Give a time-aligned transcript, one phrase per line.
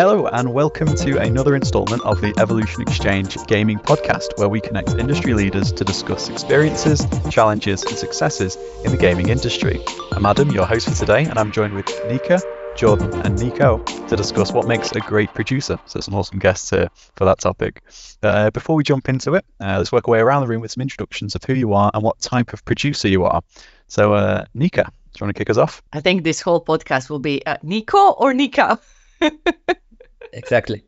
[0.00, 4.90] Hello, and welcome to another installment of the Evolution Exchange Gaming Podcast, where we connect
[4.90, 9.80] industry leaders to discuss experiences, challenges, and successes in the gaming industry.
[10.12, 12.40] I'm Adam, your host for today, and I'm joined with Nika,
[12.76, 15.80] Jordan, and Niko to discuss what makes a great producer.
[15.86, 17.82] So, some awesome guests here for that topic.
[18.22, 20.70] Uh, before we jump into it, uh, let's work our way around the room with
[20.70, 23.42] some introductions of who you are and what type of producer you are.
[23.88, 25.82] So, uh, Nika, do you want to kick us off?
[25.92, 28.78] I think this whole podcast will be uh, Niko or Nika.
[30.32, 30.84] exactly.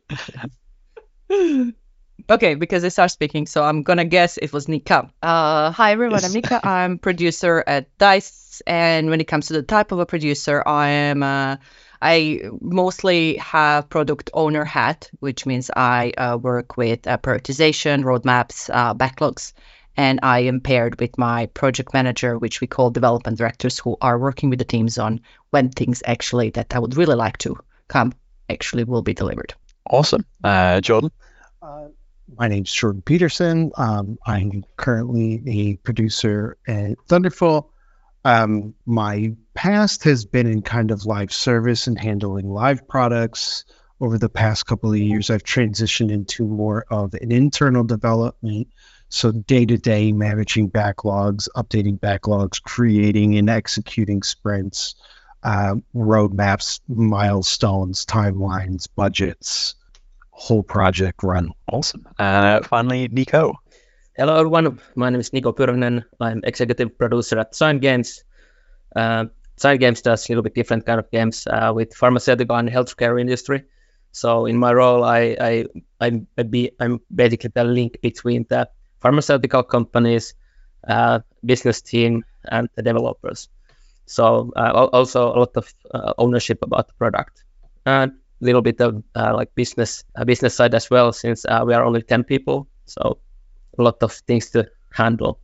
[2.29, 5.09] okay, because they start speaking, so I'm gonna guess it was Nika.
[5.21, 6.59] Uh, hi everyone, I'm Nika.
[6.67, 10.89] I'm producer at Dice, and when it comes to the type of a producer, I
[10.89, 11.23] am.
[11.23, 11.57] Uh,
[12.03, 18.71] I mostly have product owner hat, which means I uh, work with uh, prioritization, roadmaps,
[18.73, 19.53] uh, backlogs,
[19.95, 24.17] and I am paired with my project manager, which we call development directors, who are
[24.17, 25.21] working with the teams on
[25.51, 28.13] when things actually that I would really like to come
[28.51, 29.53] actually will be delivered.
[29.89, 30.25] Awesome.
[30.43, 31.11] Uh, Jordan?
[31.61, 31.87] Uh,
[32.37, 33.71] my name's Jordan Petersen.
[33.75, 37.71] Um, I'm currently a producer at Thunderful.
[38.23, 43.65] Um, my past has been in kind of live service and handling live products.
[43.99, 48.67] Over the past couple of years, I've transitioned into more of an internal development.
[49.09, 54.95] So, day to day managing backlogs, updating backlogs, creating and executing sprints,
[55.43, 59.75] uh, roadmaps, milestones, timelines, budgets,
[60.29, 61.51] whole project run.
[61.67, 62.07] Awesome.
[62.19, 63.55] And uh, finally, Niko.
[64.17, 64.79] Hello, everyone.
[64.95, 66.03] My name is Niko Pyrhönen.
[66.19, 68.23] I'm executive producer at Psyon Games.
[68.95, 69.25] Uh,
[69.57, 73.19] Psyon Games does a little bit different kind of games uh, with pharmaceutical and healthcare
[73.19, 73.63] industry.
[74.11, 75.65] So in my role, I I
[75.99, 78.69] I'm, be, I'm basically the link between the
[78.99, 80.33] pharmaceutical companies,
[80.87, 83.49] uh, business team, and the developers.
[84.05, 87.43] So uh, also a lot of uh, ownership about the product
[87.85, 91.83] and a little bit of uh, like business business side as well, since we are
[91.83, 92.67] only ten people.
[92.85, 93.19] So
[93.77, 95.39] a lot of things to handle.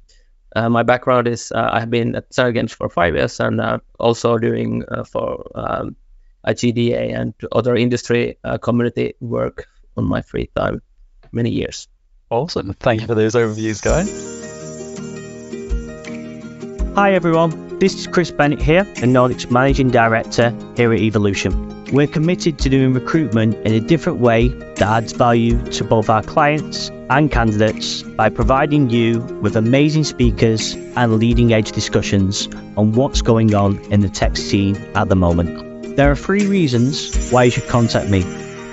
[0.56, 3.80] Uh, my background is uh, I have been at Games for five years and uh,
[4.00, 5.96] also doing for um,
[6.46, 10.82] GDA and other industry community work on my free time
[11.32, 11.88] many years.
[12.30, 12.74] Awesome.
[12.74, 14.37] Thank you for those overviews, guys.
[16.98, 17.78] Hi, everyone.
[17.78, 21.86] This is Chris Bennett here, the Nordics Managing Director here at Evolution.
[21.94, 26.24] We're committed to doing recruitment in a different way that adds value to both our
[26.24, 33.22] clients and candidates by providing you with amazing speakers and leading edge discussions on what's
[33.22, 35.96] going on in the tech scene at the moment.
[35.98, 38.24] There are three reasons why you should contact me.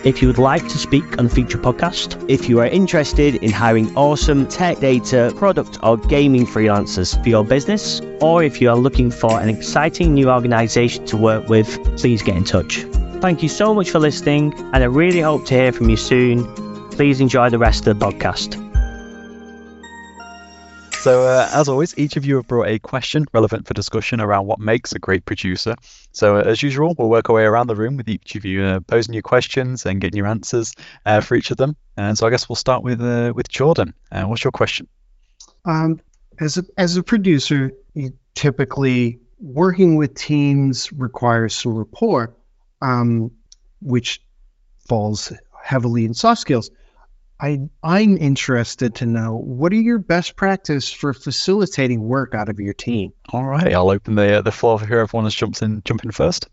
[0.04, 3.50] If you would like to speak on a future podcast, if you are interested in
[3.50, 8.76] hiring awesome tech data, product, or gaming freelancers for your business, or if you are
[8.76, 12.84] looking for an exciting new organization to work with, please get in touch.
[13.20, 16.44] Thank you so much for listening, and I really hope to hear from you soon.
[16.90, 18.63] Please enjoy the rest of the podcast.
[21.04, 24.46] So, uh, as always, each of you have brought a question relevant for discussion around
[24.46, 25.74] what makes a great producer.
[26.12, 28.62] So, uh, as usual, we'll work our way around the room with each of you
[28.62, 30.72] uh, posing your questions and getting your answers
[31.04, 31.76] uh, for each of them.
[31.98, 33.92] And so, I guess we'll start with uh, with Jordan.
[34.10, 34.88] Uh, what's your question?
[35.66, 36.00] Um,
[36.40, 37.72] as a as a producer,
[38.34, 42.34] typically working with teams requires some rapport
[42.80, 43.30] um,
[43.82, 44.22] which
[44.88, 46.70] falls heavily in soft skills.
[47.44, 52.58] I, I'm interested to know what are your best practice for facilitating work out of
[52.58, 53.12] your team.
[53.30, 55.00] All right, I'll open the the floor for here.
[55.00, 56.48] Everyone is jumps in, jump in first.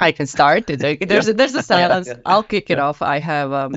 [0.00, 0.66] I can start.
[0.66, 2.08] There's a, there's a silence.
[2.26, 3.00] I'll kick it off.
[3.00, 3.76] I have um,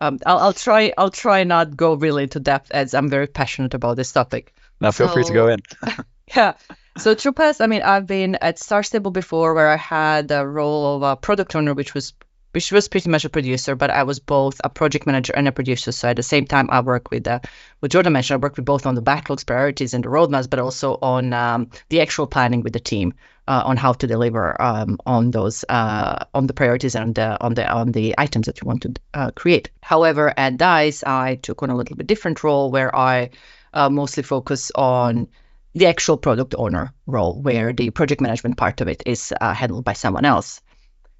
[0.00, 3.74] um I'll, I'll try I'll try not go really into depth as I'm very passionate
[3.74, 4.54] about this topic.
[4.80, 5.58] Now feel so, free to go in.
[6.34, 6.54] yeah.
[6.96, 10.96] So TruePass, I mean, I've been at Star Stable before where I had the role
[10.96, 12.14] of a product owner, which was
[12.52, 15.52] which was pretty much a producer, but I was both a project manager and a
[15.52, 15.92] producer.
[15.92, 17.40] So at the same time, I work with, uh,
[17.80, 20.58] what Jordan mentioned, I work with both on the backlogs, priorities, and the roadmaps, but
[20.58, 23.14] also on um, the actual planning with the team
[23.46, 27.54] uh, on how to deliver um, on those, uh, on the priorities and uh, on
[27.54, 29.70] the on the items that you want to uh, create.
[29.82, 33.30] However, at Dice, I took on a little bit different role where I
[33.72, 35.28] uh, mostly focus on
[35.74, 39.84] the actual product owner role, where the project management part of it is uh, handled
[39.84, 40.60] by someone else.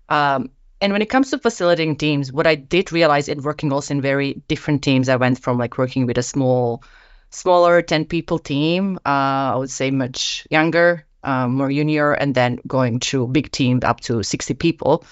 [0.09, 3.95] Um, and when it comes to facilitating teams, what I did realize in working also
[3.95, 6.83] in very different teams, I went from like working with a small,
[7.31, 12.59] smaller 10 people team, uh, I would say much younger, um, more junior, and then
[12.67, 15.05] going to big teams up to 60 people.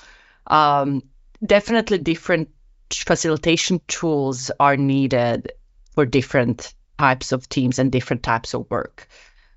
[0.46, 1.02] Um,
[1.44, 2.50] definitely different
[2.92, 5.52] facilitation tools are needed
[5.94, 9.08] for different types of teams and different types of work.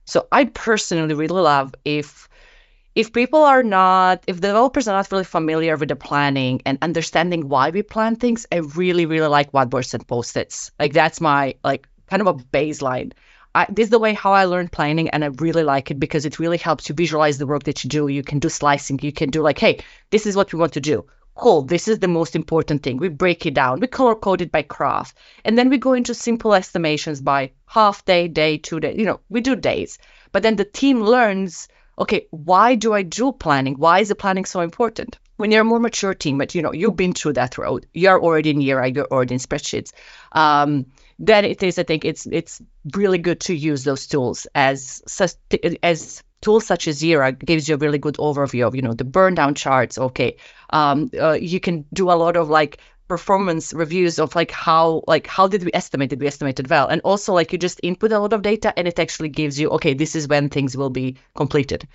[0.06, 2.29] So I personally really love if
[2.96, 7.48] if people are not, if developers are not really familiar with the planning and understanding
[7.48, 10.72] why we plan things, I really, really like whiteboards and post-its.
[10.80, 13.14] Like that's my like kind of a baseline.
[13.56, 16.26] I, this is the way how I learned planning, and I really like it because
[16.26, 18.08] it really helps you visualize the work that you do.
[18.08, 19.00] You can do slicing.
[19.02, 19.80] You can do like, hey,
[20.12, 21.06] this is what we want to do.
[21.36, 21.64] Cool.
[21.64, 22.98] This is the most important thing.
[22.98, 23.80] We break it down.
[23.80, 28.06] We color code it by craft, and then we go into simple estimations by half
[28.06, 28.96] day, day, two day.
[28.96, 29.98] You know, we do days,
[30.32, 31.68] but then the team learns.
[32.00, 33.76] Okay, why do I do planning?
[33.76, 35.18] Why is the planning so important?
[35.40, 38.22] when you're a more mature team, but you know you've been through that road, you're
[38.22, 39.94] already in Jira, you're already in spreadsheets.
[40.34, 40.88] Um,
[41.18, 42.62] then it is, I think, it's it's
[42.94, 45.02] really good to use those tools as
[45.82, 49.06] as tools such as Jira gives you a really good overview of you know the
[49.06, 49.98] burn down charts.
[49.98, 50.36] Okay,
[50.72, 52.80] um, uh, you can do a lot of like
[53.10, 56.10] performance reviews of like how like how did we estimate?
[56.12, 56.88] Did we estimate it well?
[56.88, 59.70] And also like you just input a lot of data and it actually gives you
[59.72, 61.88] okay this is when things will be completed.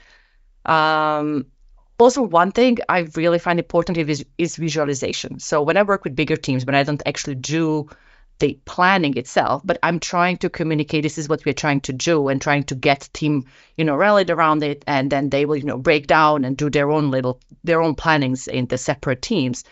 [0.66, 1.46] Um
[1.96, 5.38] also one thing i really find important is, is visualization.
[5.38, 7.88] So when i work with bigger teams when i don't actually do
[8.40, 12.28] the planning itself, but I'm trying to communicate this is what we're trying to do
[12.28, 13.44] and trying to get team,
[13.76, 16.68] you know, rallied around it and then they will, you know, break down and do
[16.68, 19.64] their own little their own plannings in the separate teams.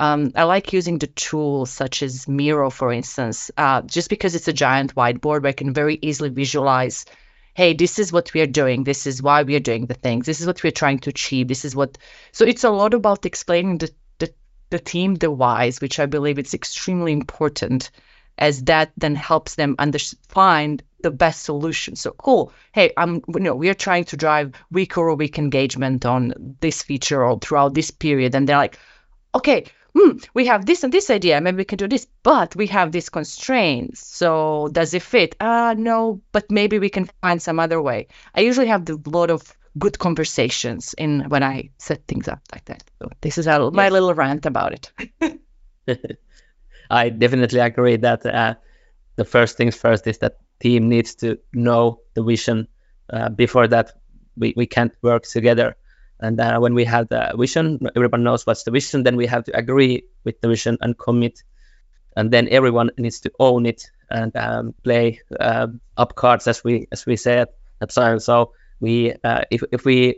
[0.00, 4.48] Um, I like using the tools such as Miro, for instance, uh, just because it's
[4.48, 7.04] a giant whiteboard where I can very easily visualize,
[7.52, 8.82] hey, this is what we are doing.
[8.82, 10.24] This is why we are doing the things.
[10.24, 11.48] This is what we're trying to achieve.
[11.48, 11.98] This is what.
[12.32, 14.32] So it's a lot about explaining the the,
[14.70, 17.90] the team the whys, which I believe it's extremely important
[18.38, 19.98] as that then helps them under-
[20.28, 21.94] find the best solution.
[21.94, 22.54] So cool.
[22.72, 26.82] Hey, I'm you know we are trying to drive week over week engagement on this
[26.82, 28.78] feature or throughout this period, and they're like,
[29.34, 32.66] okay, hmm, we have this and this idea, maybe we can do this, but we
[32.68, 34.06] have these constraints.
[34.06, 35.36] So does it fit?
[35.40, 38.08] Uh no, but maybe we can find some other way.
[38.34, 39.42] I usually have a lot of
[39.78, 42.82] good conversations in when I set things up like that.
[43.00, 44.92] So this is a, my little rant about it.
[46.90, 48.54] I definitely agree that uh,
[49.16, 52.68] the first things first is that team needs to know the vision.
[53.12, 53.92] Uh, before that,
[54.36, 55.76] we, we can't work together.
[56.20, 59.02] And uh, when we have the vision, everyone knows what's the vision.
[59.02, 61.42] Then we have to agree with the vision and commit.
[62.16, 66.88] And then everyone needs to own it and um, play uh, up cards, as we
[66.92, 67.48] as we said
[67.80, 68.20] at Psyon.
[68.20, 70.16] So we, uh, if if we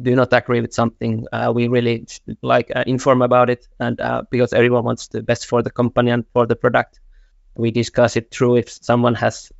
[0.00, 2.06] do not agree with something, uh, we really
[2.40, 6.12] like uh, inform about it, and uh, because everyone wants the best for the company
[6.12, 7.00] and for the product,
[7.56, 8.56] we discuss it through.
[8.56, 9.52] If someone has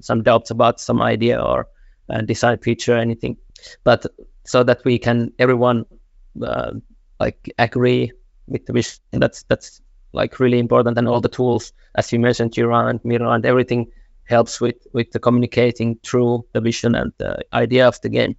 [0.00, 1.68] some doubts about some idea or
[2.24, 3.36] design feature, or anything,
[3.84, 4.06] but
[4.44, 5.86] so that we can everyone
[6.42, 6.72] uh,
[7.18, 8.12] like agree
[8.46, 9.00] with the vision.
[9.12, 9.80] That's that's
[10.12, 13.90] like really important, and all the tools, as you mentioned, Jira and Miro and everything
[14.24, 18.36] helps with with the communicating through the vision and the idea of the game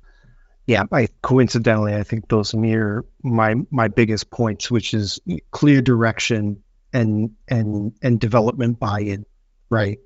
[0.67, 5.19] yeah, I coincidentally I think those mirror my my biggest points, which is
[5.51, 6.63] clear direction
[6.93, 9.25] and and and development buy-in,
[9.69, 9.99] right?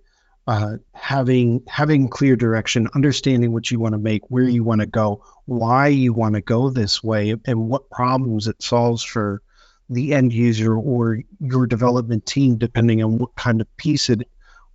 [0.47, 4.86] Uh, having having clear direction, understanding what you want to make, where you want to
[4.86, 9.42] go, why you want to go this way, and what problems it solves for
[9.89, 14.27] the end user or your development team, depending on what kind of piece it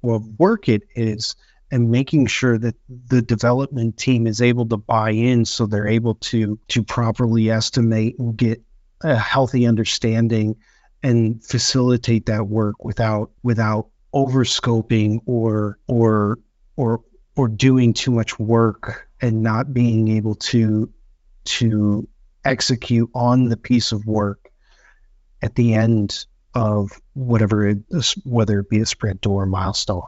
[0.03, 1.37] of work it is
[1.71, 6.15] and making sure that the development team is able to buy in so they're able
[6.17, 8.63] to to properly estimate and get
[9.03, 10.57] a healthy understanding
[11.03, 16.39] and facilitate that work without without overscoping or or
[16.77, 17.01] or
[17.37, 20.91] or doing too much work and not being able to
[21.45, 22.09] to
[22.45, 24.51] execute on the piece of work
[25.43, 30.03] at the end of whatever it is, whether it be a sprint or a milestone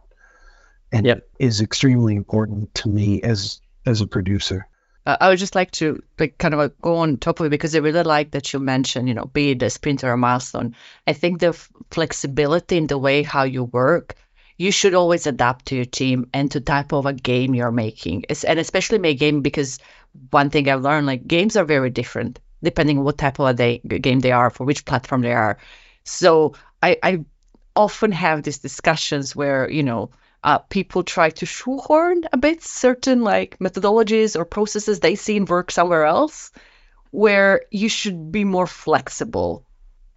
[0.92, 1.28] and yep.
[1.38, 4.66] is extremely important to me as as a producer.
[5.04, 7.74] Uh, I would just like to like kind of go on top of it because
[7.74, 10.74] I really like that you mentioned, you know, be it a sprint or a milestone.
[11.06, 14.14] I think the f- flexibility in the way how you work,
[14.58, 18.24] you should always adapt to your team and to type of a game you're making.
[18.28, 19.78] It's, and especially make game because
[20.30, 23.54] one thing I've learned, like games are very different depending on what type of a
[23.54, 25.58] day, game they are, for which platform they are.
[26.04, 27.24] So I, I
[27.74, 30.10] often have these discussions where, you know,
[30.44, 35.44] uh, people try to shoehorn a bit certain like methodologies or processes they see in
[35.44, 36.50] work somewhere else
[37.10, 39.64] where you should be more flexible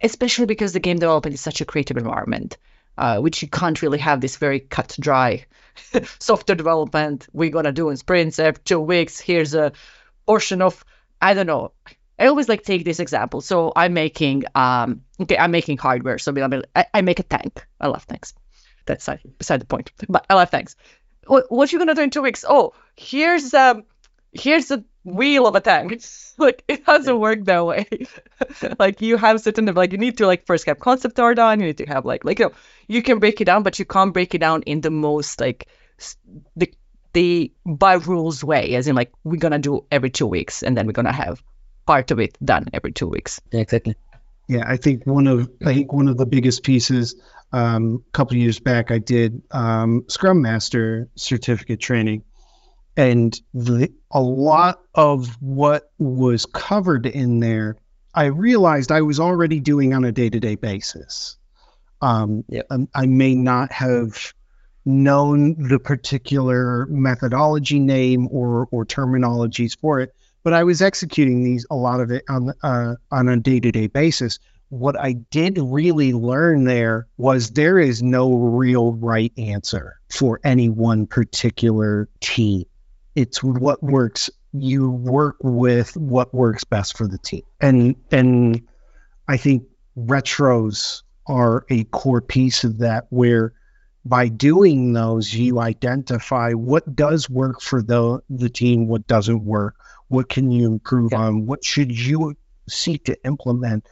[0.02, 2.56] especially because the game development is such a creative environment
[2.98, 5.44] uh, which you can't really have this very cut dry
[6.18, 9.72] software development we're going to do in sprints every two weeks here's a
[10.26, 10.84] portion of
[11.20, 11.72] i don't know
[12.18, 13.42] I always like take this example.
[13.42, 16.16] So I'm making um okay, I'm making hardware.
[16.16, 16.32] So
[16.74, 17.66] I, I make a tank.
[17.78, 18.32] I love tanks
[18.86, 19.92] that's beside the point.
[20.08, 20.76] But I love thanks.
[21.26, 22.44] What, what you gonna do in two weeks?
[22.48, 23.84] Oh, here's um,
[24.32, 26.02] here's the wheel of a tank.
[26.38, 27.86] like it doesn't work that way.
[28.78, 31.60] like you have certain like you need to like first have concept art done.
[31.60, 32.52] You need to have like like you know
[32.88, 35.68] you can break it down, but you can't break it down in the most like
[36.56, 36.72] the
[37.12, 40.86] the by rules way, as in like we're gonna do every two weeks and then
[40.86, 41.42] we're gonna have
[41.86, 43.40] part of it done every two weeks.
[43.52, 43.96] Yeah, exactly.
[44.48, 47.14] Yeah, I think one of I think one of the biggest pieces.
[47.52, 52.24] Um, a couple years back, I did um, Scrum Master certificate training,
[52.96, 57.76] and the, a lot of what was covered in there,
[58.14, 61.36] I realized I was already doing on a day-to-day basis.
[62.00, 62.66] Um, Yep.
[62.70, 64.34] um, I may not have
[64.84, 70.14] known the particular methodology name or or terminologies for it,
[70.46, 73.72] but I was executing these a lot of it on uh, on a day to
[73.72, 74.38] day basis.
[74.68, 80.68] What I did really learn there was there is no real right answer for any
[80.68, 82.62] one particular team.
[83.16, 84.30] It's what works.
[84.52, 88.62] You work with what works best for the team, and and
[89.26, 89.64] I think
[89.98, 93.52] retros are a core piece of that where
[94.04, 99.74] by doing those you identify what does work for the the team what doesn't work
[100.08, 101.20] what can you improve Yeah.
[101.20, 102.34] on what should you
[102.68, 103.86] seek to implement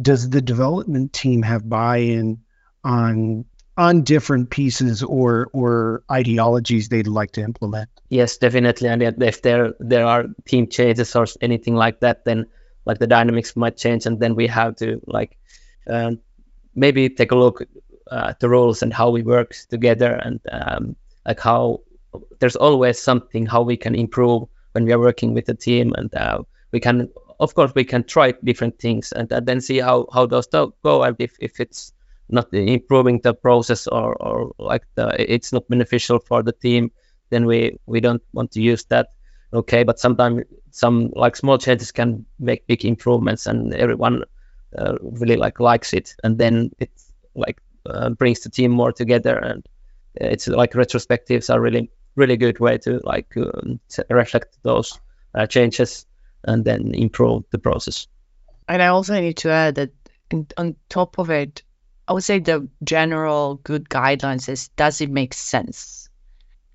[0.00, 2.38] does the development team have buy-in
[2.84, 3.44] on
[3.78, 8.88] on different pieces or or ideologies they'd like to implement Yes, definitely.
[8.88, 12.46] And if there there are team changes or anything like that, then
[12.84, 15.36] like the dynamics might change, and then we have to like
[15.88, 16.20] um,
[16.74, 17.62] maybe take a look
[18.12, 20.94] uh, at the rules and how we work together, and um,
[21.26, 21.80] like how
[22.38, 24.44] there's always something how we can improve
[24.76, 27.08] when we are working with the team, and uh, we can
[27.40, 30.46] of course we can try different things and uh, then see how how those
[30.82, 31.92] go, and if if it's
[32.28, 36.90] not improving the process or or like the it's not beneficial for the team
[37.30, 39.08] then we we don't want to use that.
[39.52, 40.42] Okay but sometimes
[40.72, 44.24] some like small changes can make big improvements and everyone
[44.76, 46.14] uh, really like likes it.
[46.24, 46.90] And then it
[47.34, 49.64] like uh, brings the team more together and
[50.16, 54.98] it's like retrospectives are really really good way to like um, to reflect those
[55.34, 56.06] uh, changes
[56.44, 58.08] and then improve the process
[58.68, 59.90] And I also need to add that
[60.30, 61.62] in, on top of it,
[62.08, 66.08] I would say the general good guidelines is does it make sense?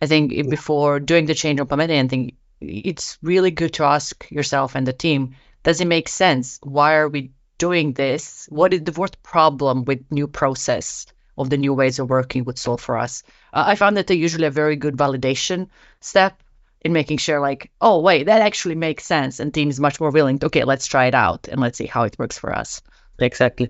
[0.02, 4.76] I think before doing the change or implementing anything, it's really good to ask yourself
[4.76, 6.60] and the team, does it make sense?
[6.64, 8.48] Why are we doing this?
[8.50, 11.06] What is the worst problem with new process
[11.38, 13.24] of the new ways of working would solve for us?
[13.54, 15.70] Uh, I found that they're usually a very good validation
[16.00, 16.42] step
[16.82, 20.12] in making sure like, oh wait, that actually makes sense and team is much more
[20.12, 22.82] willing to okay, let's try it out and let's see how it works for us.
[23.20, 23.70] exactly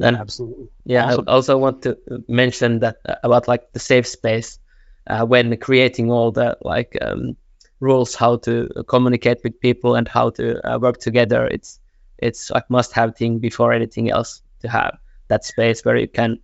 [0.00, 1.24] and absolutely Yeah, Awesome.
[1.28, 1.98] I also want to
[2.28, 4.58] mention that uh, about like the safe space
[5.06, 7.36] uh, when creating all the like um,
[7.80, 11.46] rules how to communicate with people and how to uh, work together.
[11.46, 11.80] It's
[12.18, 14.98] it's like must have thing before anything else to have
[15.28, 16.38] that space where you can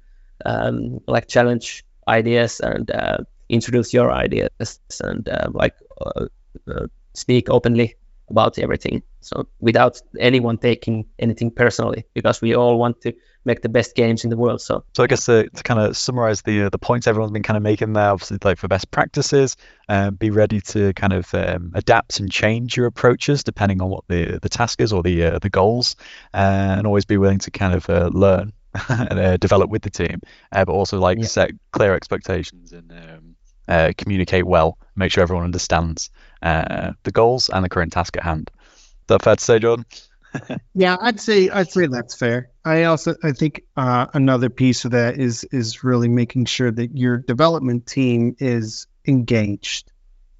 [0.45, 3.19] um, like challenge ideas and uh,
[3.49, 6.27] introduce your ideas and uh, like uh,
[6.69, 7.97] uh, speak openly
[8.31, 9.03] about everything.
[9.21, 13.13] So without anyone taking anything personally, because we all want to
[13.45, 14.61] make the best games in the world.
[14.61, 17.57] So So I guess to, kind of summarize the uh, the points everyone's been kind
[17.57, 19.57] of making there, obviously like for best practices,
[19.89, 24.05] um, be ready to kind of um, adapt and change your approaches depending on what
[24.09, 25.97] the the task is or the uh, the goals,
[26.35, 28.53] uh, and always be willing to kind of uh, learn
[28.89, 30.21] and uh, develop with the team,
[30.53, 31.27] uh, but also like Yeah.
[31.27, 33.37] set clear expectations and um,
[33.69, 36.11] uh, communicate well, make sure everyone understands
[36.43, 38.51] uh, the goals and the current task at hand.
[38.67, 39.87] Is that fair to say, Jordan?
[40.75, 42.51] Yeah, I'd say I'd say that's fair.
[42.65, 46.97] I also I think uh, another piece of that is is really making sure that
[46.97, 49.91] your development team is engaged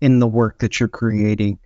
[0.01, 1.59] in the work that you're creating,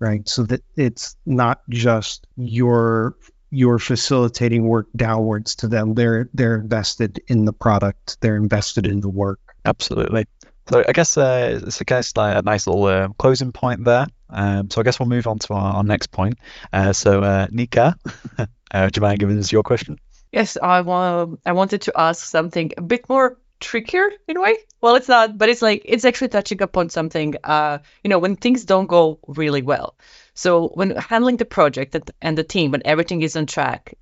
[0.00, 0.28] right?
[0.28, 3.16] So that it's not just your
[3.50, 5.94] you're facilitating work downwards to them.
[5.94, 8.20] They're they're invested in the product.
[8.20, 9.40] They're invested in the work.
[9.64, 10.26] Absolutely.
[10.68, 14.06] So I guess uh, it's a guess like a nice little uh, closing point there.
[14.28, 16.38] Um, so I guess we'll move on to our, our next point.
[16.72, 17.96] Uh, so uh, Nika,
[18.38, 19.98] uh, do you mind giving us your question?
[20.32, 21.40] Yes, I want.
[21.46, 24.56] I wanted to ask something a bit more trickier in a way.
[24.80, 27.36] Well, it's not, but it's like it's actually touching upon something.
[27.44, 29.96] Uh, you know, when things don't go really well.
[30.36, 33.94] So when handling the project and, the team, when everything is on track,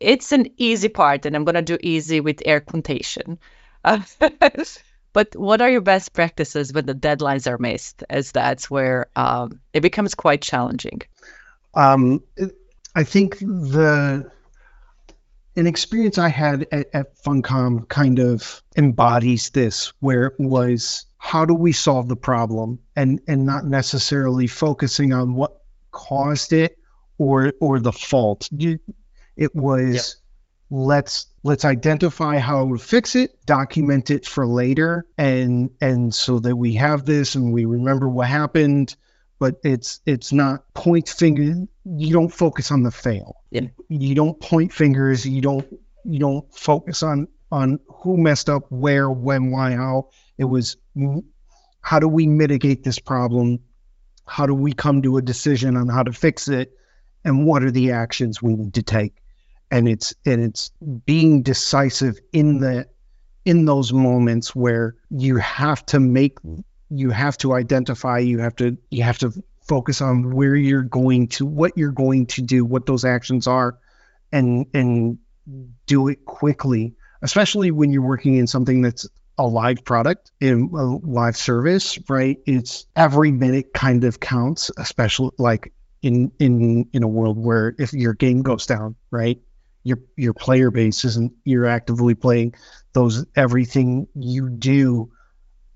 [0.00, 3.38] it's an easy part, and I'm gonna do easy with air quotation.
[3.84, 4.00] Uh,
[5.12, 8.02] but what are your best practices when the deadlines are missed?
[8.08, 11.02] As that's where um, it becomes quite challenging.
[11.74, 12.22] Um,
[12.94, 14.30] I think the
[15.54, 21.44] an experience I had at, at Funcom kind of embodies this, where it was how
[21.44, 25.61] do we solve the problem and and not necessarily focusing on what
[25.92, 26.78] caused it
[27.18, 28.48] or or the fault.
[28.50, 28.78] You,
[29.36, 30.04] it was yep.
[30.70, 36.56] let's let's identify how to fix it, document it for later, and and so that
[36.56, 38.96] we have this and we remember what happened.
[39.38, 41.66] But it's it's not point finger.
[41.84, 43.42] You don't focus on the fail.
[43.50, 43.68] Yeah.
[43.88, 45.26] You don't point fingers.
[45.26, 45.66] You don't
[46.04, 50.08] you don't focus on on who messed up, where, when, why, how.
[50.38, 50.76] It was
[51.82, 53.60] how do we mitigate this problem?
[54.26, 56.76] How do we come to a decision on how to fix it?
[57.24, 59.14] And what are the actions we need to take?
[59.70, 60.70] And it's and it's
[61.06, 62.88] being decisive in the
[63.44, 66.38] in those moments where you have to make
[66.90, 71.28] you have to identify, you have to you have to focus on where you're going
[71.28, 73.78] to what you're going to do, what those actions are,
[74.30, 75.18] and and
[75.86, 79.08] do it quickly, especially when you're working in something that's
[79.38, 82.38] a live product in a live service, right?
[82.46, 85.72] It's every minute kind of counts, especially like
[86.02, 89.40] in in in a world where if your game goes down, right?
[89.84, 92.54] Your your player base isn't you're actively playing
[92.92, 95.10] those everything you do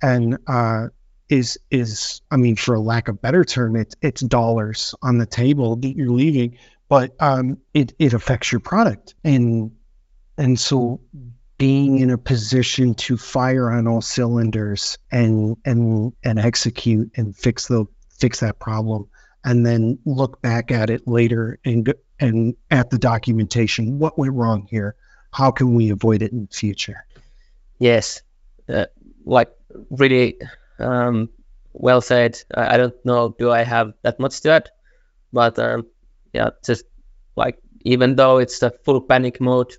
[0.03, 0.89] and uh
[1.29, 5.27] is is I mean for a lack of better term it's it's dollars on the
[5.27, 6.59] table that you're leaving
[6.89, 9.73] but um it it affects your product and
[10.39, 11.01] and so
[11.59, 17.69] being in a position to fire on all cylinders and and and execute and fix
[17.69, 19.09] the fix that problem
[19.45, 24.67] and then look back at it later and and at the documentation what went wrong
[24.71, 24.97] here?
[25.33, 27.07] How can we avoid it in the future?
[27.79, 28.23] Yes.
[28.69, 28.87] Uh,
[29.25, 29.51] like
[29.91, 30.39] really
[30.79, 31.29] um,
[31.73, 32.43] well said.
[32.55, 34.71] I, I, don't know do i have that much to add?
[35.33, 35.87] But um,
[36.33, 36.85] yeah just
[37.37, 39.75] like even though it's the full panic mode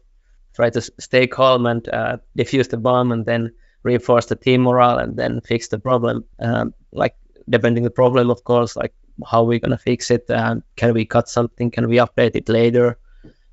[0.57, 3.51] try to stay calm and uh, defuse the bomb and then
[3.83, 6.25] reinforce the team morale and then fix the problem.
[6.39, 7.15] Um, like
[7.47, 8.93] depending the problem, of course, like
[9.31, 10.25] how we're gonna fix it.
[10.29, 11.69] Uh, can we cut something?
[11.69, 12.97] Can we update it later?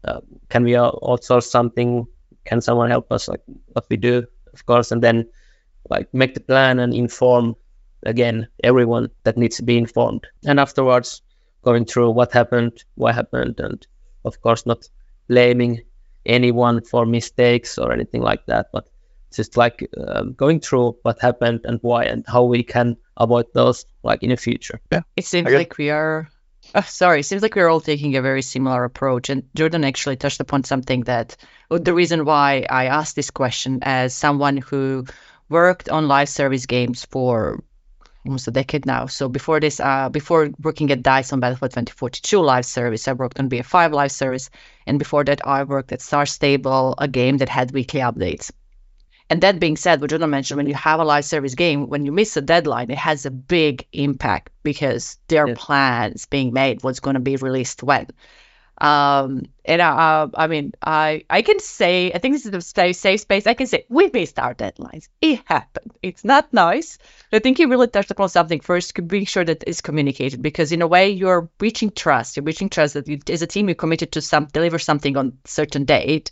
[0.03, 2.07] Uh, can we outsource something?
[2.47, 3.29] Can someone help us?
[3.29, 3.43] Like
[3.75, 4.25] what we do,
[4.55, 5.29] of course, and then
[5.91, 7.55] like make the plan and inform
[8.07, 10.27] again everyone that needs to be informed.
[10.47, 11.21] And afterwards,
[11.63, 13.87] going through what happened, why happened, and
[14.25, 14.89] of course not
[15.29, 15.83] blaming
[16.27, 18.89] anyone for mistakes or anything like that, but
[19.35, 23.85] just like uh, going through what happened and why and how we can avoid those
[24.03, 24.81] like in the future.
[24.91, 26.29] Yeah, it seems like we are.
[26.75, 29.29] Oh, sorry, it seems like we're all taking a very similar approach.
[29.29, 31.37] And Jordan actually touched upon something that
[31.69, 35.05] the reason why I asked this question as someone who
[35.49, 37.63] worked on live service games for
[38.25, 39.07] almost a decade now.
[39.07, 43.39] So before this, uh, before working at Dice on Battlefield 2042 live service, I worked
[43.39, 44.51] on BF5 live service,
[44.87, 48.51] and before that, I worked at Star Stable, a game that had weekly updates.
[49.31, 52.05] And that being said, what Jonah mentioned, when you have a live service game, when
[52.05, 55.55] you miss a deadline, it has a big impact because there are yeah.
[55.57, 58.09] plans being made what's going to be released when.
[58.79, 63.21] Um, and uh, I mean, I I can say I think this is a safe,
[63.21, 63.47] space.
[63.47, 65.09] I can say we missed our deadlines.
[65.21, 65.93] It happened.
[66.03, 66.99] It's not nice.
[67.33, 68.95] I think you really touched upon something first.
[69.07, 72.37] Being sure that it's communicated because in a way you're reaching trust.
[72.37, 75.39] You're reaching trust that you, as a team you committed to some deliver something on
[75.45, 76.31] certain date.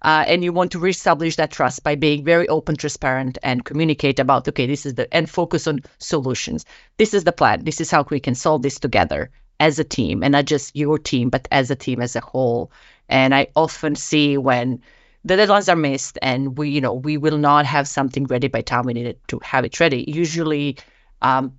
[0.00, 4.18] Uh, and you want to reestablish that trust by being very open, transparent, and communicate
[4.18, 6.64] about okay, this is the and focus on solutions.
[6.96, 7.62] This is the plan.
[7.62, 9.30] This is how we can solve this together
[9.62, 12.72] as a team and not just your team, but as a team as a whole.
[13.08, 14.82] And I often see when
[15.24, 18.62] the deadlines are missed and we, you know, we will not have something ready by
[18.62, 20.04] time we need to have it ready.
[20.08, 20.78] Usually,
[21.22, 21.52] um,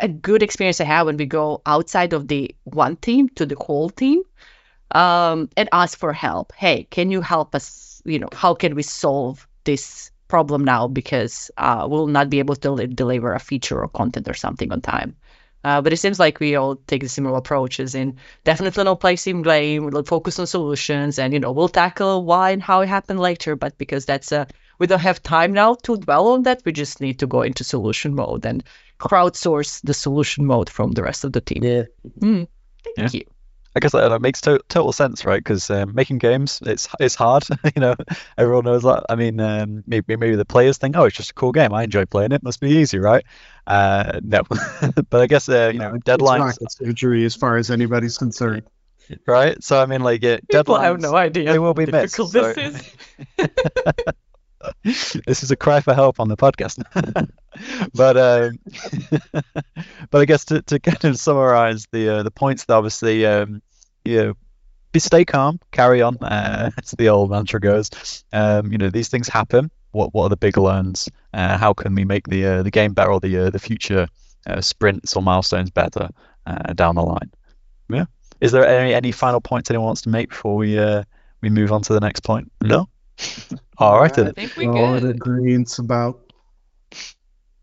[0.00, 3.56] a good experience I have when we go outside of the one team to the
[3.56, 4.22] whole team
[4.92, 6.52] um, and ask for help.
[6.56, 8.00] Hey, can you help us?
[8.04, 10.88] You know, how can we solve this problem now?
[10.88, 14.80] Because uh, we'll not be able to deliver a feature or content or something on
[14.80, 15.16] time.
[15.66, 19.42] Uh, but it seems like we all take the similar approaches in definitely not placing
[19.42, 23.18] blame, we'll focus on solutions, and you know we'll tackle why and how it happened
[23.18, 23.56] later.
[23.56, 24.46] But because that's a
[24.78, 27.64] we don't have time now to dwell on that, we just need to go into
[27.64, 28.62] solution mode and
[29.00, 31.64] crowdsource the solution mode from the rest of the team.
[31.64, 31.82] Yeah.
[32.20, 32.46] Mm,
[32.84, 33.18] thank yeah.
[33.18, 33.35] you.
[33.76, 35.38] I guess that, that makes to- total sense, right?
[35.38, 37.46] Because um, making games, it's it's hard.
[37.76, 37.94] you know,
[38.38, 39.04] everyone knows that.
[39.10, 41.74] I mean, um, maybe maybe the players think, oh, it's just a cool game.
[41.74, 42.42] I enjoy playing it.
[42.42, 43.22] Must be easy, right?
[43.66, 44.42] Uh, no,
[45.10, 46.56] but I guess uh, you know, deadlines.
[46.62, 48.62] It's surgery as far as anybody's concerned.
[49.26, 49.62] Right.
[49.62, 50.78] So I mean, like, it, deadlines.
[50.78, 51.52] I have no idea.
[51.52, 52.16] They will be missed.
[52.16, 52.24] So.
[52.24, 52.96] This is.
[54.82, 56.82] this is a cry for help on the podcast.
[57.94, 58.58] but um,
[60.10, 63.62] but I guess to, to kind of summarize the uh, the points that obviously um,
[64.06, 64.34] you know,
[64.92, 68.24] be stay calm, carry on, uh, as the old mantra goes.
[68.32, 69.70] Um, you know, these things happen.
[69.92, 71.08] what what are the big learns?
[71.34, 74.08] Uh, how can we make the uh, the game better or the uh, the future
[74.46, 76.08] uh, sprints or milestones better
[76.46, 77.30] uh, down the line?
[77.88, 78.06] Yeah.
[78.40, 81.04] Is there any any final points anyone wants to make before we uh,
[81.40, 82.50] we move on to the next point?
[82.62, 82.88] No.
[83.78, 84.34] All right I then.
[84.34, 85.16] think we all good.
[85.16, 86.20] agreements about.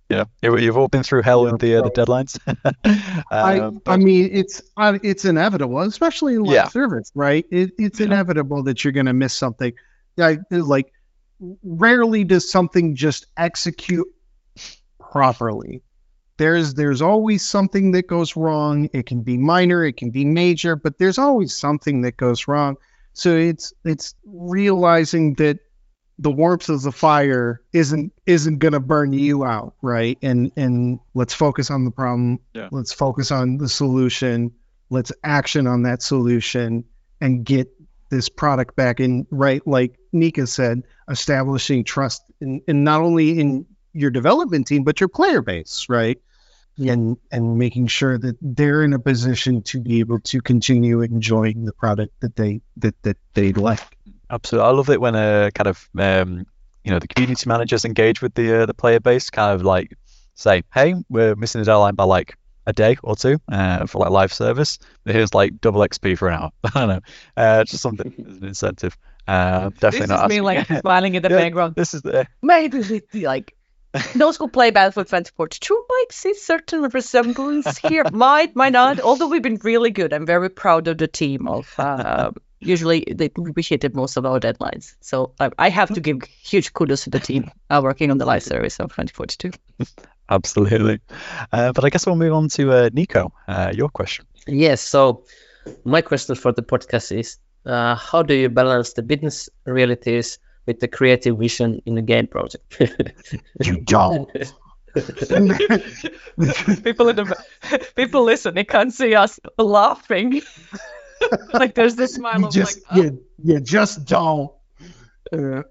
[0.10, 2.38] Yeah, you- you've all been through hell with the uh, the deadlines.
[3.32, 6.68] I, Um, I but- mean, it's uh, it's inevitable, especially in live Yeah.
[6.68, 7.46] service, right?
[7.50, 8.08] It, it's Yeah.
[8.08, 9.74] inevitable that you're going to miss something.
[10.20, 10.92] I, like,
[11.64, 14.08] rarely does something just execute
[15.00, 15.82] properly.
[16.38, 18.90] There's there's always something that goes wrong.
[18.94, 22.76] It can be minor, it can be major, but there's always something that goes wrong.
[23.14, 25.60] So it's it's realizing that
[26.20, 30.18] the warmth of the fire isn't isn't going to burn you out, right?
[30.22, 32.40] And and let's focus on the problem.
[32.54, 32.70] Yeah.
[32.72, 34.52] Let's focus on the solution.
[34.90, 36.86] Let's action on that solution
[37.20, 37.72] and get
[38.10, 43.66] this product back in right like Nika said, establishing trust in, in not only in
[43.92, 46.22] your development team but your player base, right?
[46.78, 51.66] And and making sure that they're in a position to be able to continue enjoying
[51.66, 53.98] the product that they that that they like.
[54.34, 56.46] Absolutely, I love it when uh, kind of um,
[56.84, 59.96] you know the community managers engage with the uh, the player base, kind of like
[60.36, 64.10] say, hey, we're missing the deadline by like a day or two uh, for like
[64.10, 64.80] live service.
[65.04, 66.52] But here's like double XP for an hour.
[66.64, 67.00] I don't know,
[67.38, 68.98] uh, just something as an incentive.
[69.28, 71.38] Uh, definitely This not is me asking- like smiling in the Yeah.
[71.38, 71.76] background.
[71.76, 73.56] This is the Maybe with the, like
[74.16, 78.04] those who play Battlefield 2042 might see certain resemblance here.
[78.12, 79.00] might, might not.
[79.00, 80.12] Although we've been really good.
[80.14, 81.48] I'm very proud of the team.
[81.48, 82.32] Of uh,
[82.66, 84.96] usually they we hit most of our deadlines.
[85.02, 88.26] So I, I have to give huge kudos to the team uh, working on the
[88.26, 89.52] live service of 2042.
[90.30, 91.00] absolutely.
[91.52, 93.32] Uh, but I guess we'll move on to uh, Niko.
[93.48, 94.26] Uh, your question.
[94.48, 94.82] Yes.
[94.82, 95.26] So
[95.86, 100.80] my question for the podcast is, uh, how do you balance the business realities with
[100.80, 102.64] the creative vision in a game project?
[103.64, 104.30] You don't.
[106.84, 107.36] people in the
[107.96, 108.54] people listen.
[108.54, 110.42] They can't see us laughing.
[111.54, 114.52] like there's this smile you of just like, oh, you, you just don't.
[115.32, 115.64] Uh,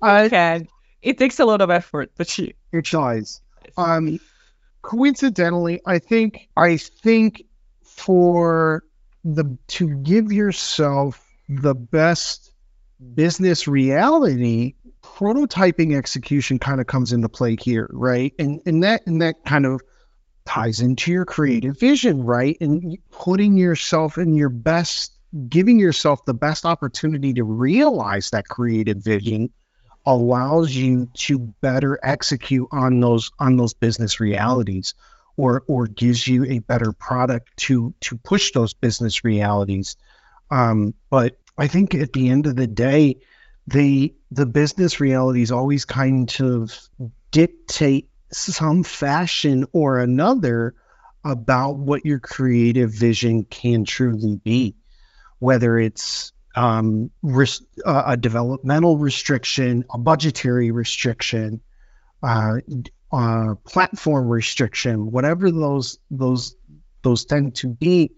[0.00, 0.68] I can.
[1.02, 2.54] It takes a lot of effort, but she.
[2.72, 3.40] your choice.
[3.76, 4.18] Um,
[4.82, 7.44] coincidentally, I think I think
[7.82, 8.84] for
[9.24, 12.52] the to give yourself the best
[13.14, 18.32] business reality, prototyping execution kind of comes into play here, right?
[18.38, 19.82] And and that and that kind of
[20.48, 22.56] ties into your creative vision, right?
[22.60, 25.12] And putting yourself in your best,
[25.48, 29.50] giving yourself the best opportunity to realize that creative vision
[30.06, 34.94] allows you to better execute on those on those business realities
[35.36, 39.96] or or gives you a better product to to push those business realities
[40.50, 43.16] um, but i think at the end of the day
[43.66, 46.88] the the business realities always kind of
[47.30, 50.74] dictate some fashion or another
[51.24, 54.74] about what your creative vision can truly be
[55.38, 61.60] whether it's um, res- uh, a developmental restriction, a budgetary restriction,
[62.22, 62.56] uh,
[63.12, 66.56] uh, platform restriction, whatever those those
[67.02, 68.10] those tend to be,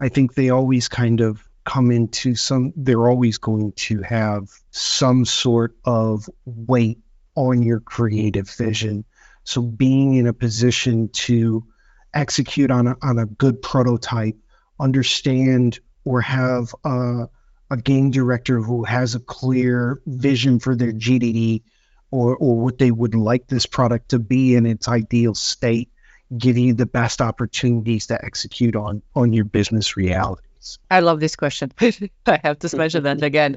[0.00, 2.72] I think they always kind of come into some.
[2.76, 7.00] They're always going to have some sort of weight
[7.34, 9.04] on your creative vision.
[9.48, 11.64] So being in a position to
[12.12, 14.36] execute on a, on a good prototype,
[14.78, 17.28] understand or have a
[17.70, 21.62] a game director who has a clear vision for their GDD
[22.10, 25.90] or, or what they would like this product to be in its ideal state,
[26.36, 30.78] give you the best opportunities to execute on on your business realities.
[30.90, 31.72] I love this question.
[32.26, 33.56] I have to mention that again.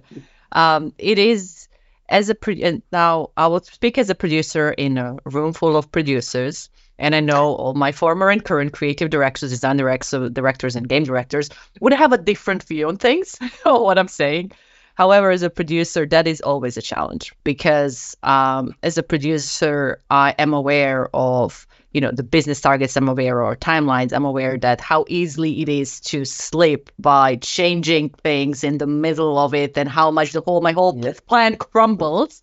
[0.54, 1.68] Um, it is
[2.12, 5.92] as a pro- now I will speak as a producer in a room full of
[5.92, 6.70] producers,
[7.00, 11.04] and I know all my former and current creative directors, design directors, directors, and game
[11.04, 13.38] directors would have a different view on things.
[13.64, 14.52] what I'm saying.
[15.02, 20.36] However, as a producer, that is always a challenge because um, as a producer, I
[20.38, 24.80] am aware of you know the business targets i'm aware or timelines i'm aware that
[24.80, 29.90] how easily it is to slip by changing things in the middle of it and
[29.90, 31.20] how much the whole my whole Yes.
[31.20, 32.42] plan crumbles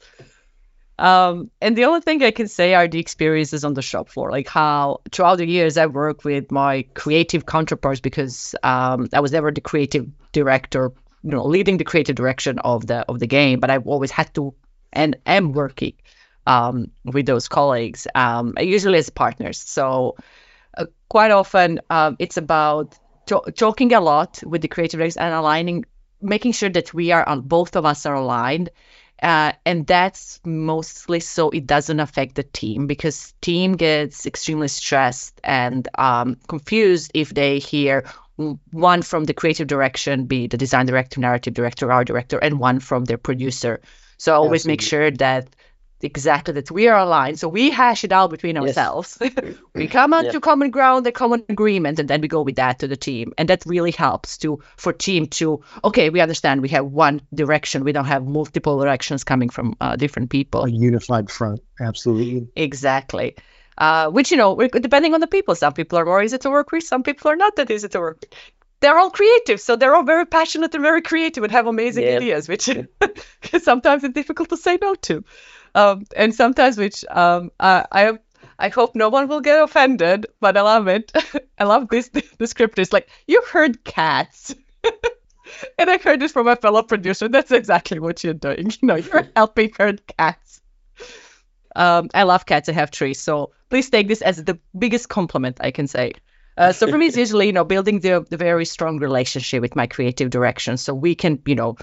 [0.99, 4.31] um, and the only thing i can say are the experiences on the shop floor
[4.31, 9.33] like how throughout the years i worked with my creative counterparts because um, i was
[9.33, 10.93] never the creative director
[11.23, 14.33] you know leading the creative direction of the of the game but i've always had
[14.35, 14.55] to
[14.93, 15.95] and am working
[16.47, 19.59] um, with those colleagues, um, usually as partners.
[19.61, 20.17] So
[20.77, 25.35] uh, quite often um, it's about to- talking a lot with the creative directors and
[25.35, 25.85] aligning,
[26.21, 28.71] making sure that we are on both of us are aligned
[29.23, 35.41] Uh, and that's mostly so it doesn't affect the team because team gets extremely stressed
[35.43, 38.05] and um, confused if they hear
[38.71, 42.81] one from the creative direction, be the design director, narrative director, art director, and one
[42.81, 43.81] from their producer.
[44.17, 44.73] So I always Absolutely.
[44.73, 45.49] make sure that
[46.01, 47.39] exactly that we are aligned.
[47.39, 49.19] So we hash it out between ourselves.
[49.21, 49.57] Yes.
[49.75, 50.33] we come on yeah.
[50.33, 53.33] to common ground, a common agreement, and then we go with that to the team.
[53.37, 57.85] And that really helps to for team to okay, we understand we have one direction.
[57.85, 60.65] We don't have multiple directions coming from uh, different people.
[60.65, 62.49] A unified front, absolutely.
[62.55, 63.37] Exactly.
[63.79, 66.73] Uh, which you know, depending on the people, some people are more easy to work
[66.73, 68.31] with, some people are not that easy to work with
[68.81, 72.49] they're all creative, so they're all very passionate and very creative and have amazing ideas,
[72.49, 72.71] which
[73.61, 75.25] sometimes it's difficult to say no to
[75.75, 78.19] um, and sometimes which um, I, I
[78.59, 81.13] I hope no one will get offended, but I love it.
[81.59, 82.81] I love this descriptor.
[82.81, 84.55] It's like you herd cats.
[85.79, 87.29] and I heard this from my fellow producer.
[87.29, 88.73] That's exactly what you're doing.
[88.81, 90.61] You know, you're helping herd cats.
[91.77, 92.69] Um, I love cats.
[92.69, 93.15] I have three.
[93.15, 96.13] So please take this as the biggest compliment I can say.
[96.57, 99.77] Uh, so for me, it's usually, you know, building the, the very strong relationship with
[99.77, 101.77] my creative direction so we can, you know,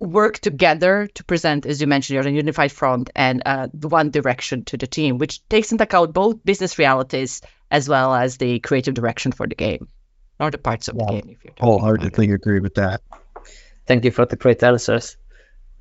[0.00, 4.76] work together to present, as you mentioned, your unified front and uh, one direction to
[4.76, 9.30] the team, which takes into account both business realities as well as the creative direction
[9.30, 9.86] for the game,
[10.40, 11.06] or the parts of yeah.
[11.06, 11.30] the game.
[11.30, 13.02] If you're wholeheartedly agree with that.
[13.86, 15.16] Thank you for the great answers.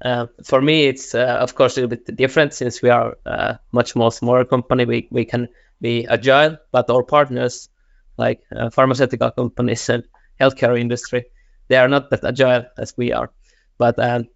[0.03, 3.55] Uh, for me, it's uh, of course a little bit different since we are uh,
[3.71, 4.85] much more smaller company.
[4.85, 5.49] We we can
[5.81, 7.69] be agile, but our partners,
[8.17, 10.03] like uh, pharmaceutical companies and
[10.39, 11.25] healthcare industry,
[11.67, 13.31] they are not that agile as we are.
[13.77, 14.27] But um,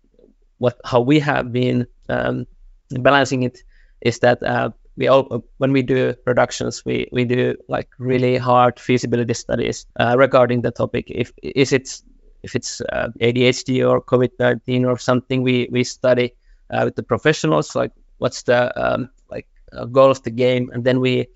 [0.58, 2.46] what how we have been um,
[2.92, 3.60] balancing it
[4.02, 8.80] is that uh, we all when we do productions we we do like really hard
[8.80, 12.02] feasibility studies regarding the topic if is it
[12.44, 16.36] if it's uh, ADHD or COVID-19 or something we we study
[16.70, 20.70] uh, with the professionals like what's the um, like uh, goal of the game?
[20.74, 21.28] And then we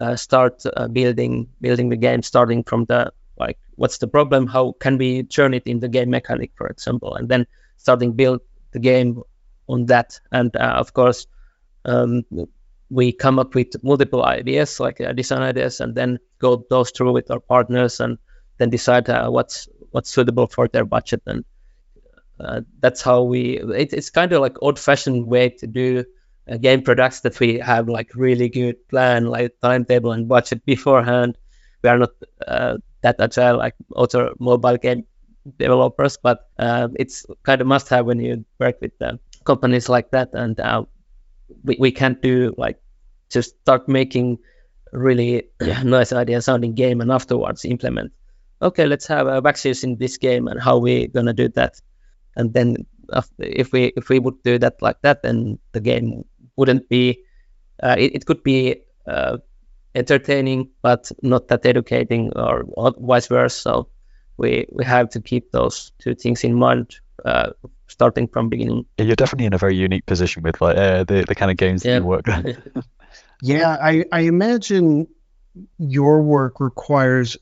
[0.00, 4.46] uh, start building building the game starting from the like what's the problem?
[4.46, 7.14] How can we turn it in the game mechanic for example?
[7.14, 8.40] And then starting build
[8.72, 9.22] the game
[9.68, 10.20] on that.
[10.32, 11.26] And uh, of course
[11.84, 12.24] um,
[12.90, 17.12] we come up with multiple ideas like uh, design ideas and then go those through
[17.12, 18.18] with our partners and
[18.58, 21.44] then decide uh, what's what's suitable for their budget and
[22.40, 26.04] uh, that's how we it, it's kind of like old fashioned way to do
[26.50, 31.38] uh, game products that we have like really good plan like timetable and budget beforehand
[31.82, 32.12] we are not
[32.46, 35.04] uh, that agile like other mobile game
[35.58, 40.10] developers, but uh, it's kind of must have when you work with uh, companies like
[40.10, 40.30] that.
[40.32, 40.84] And uh,
[41.64, 42.80] we, we can't do like
[43.30, 44.38] just start making
[44.92, 45.48] really
[45.84, 48.12] nice idea sounding game and afterwards implement.
[48.62, 51.80] Okay, let's have a vaccines in this game and how we're gonna do that.
[52.36, 52.86] And then
[53.38, 56.24] if we if we would do that like that, then the game
[56.56, 57.20] wouldn't be.
[57.82, 59.36] Uh, it, it could be uh,
[59.96, 63.88] entertaining but not that educating or, or vice versa so
[64.36, 67.50] we we have to keep those two things in mind uh,
[67.88, 71.24] starting from beginning yeah, you're definitely in a very unique position with like uh, the,
[71.26, 71.94] the kind of games yeah.
[71.94, 72.44] that you work on
[73.42, 75.06] yeah I, I imagine
[75.78, 77.38] your work requires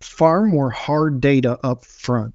[0.00, 2.34] far more hard data up front.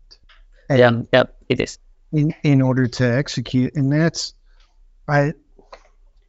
[0.69, 1.77] Yeah yeah it is.
[2.11, 4.33] in, in order to execute and that's
[5.07, 5.33] i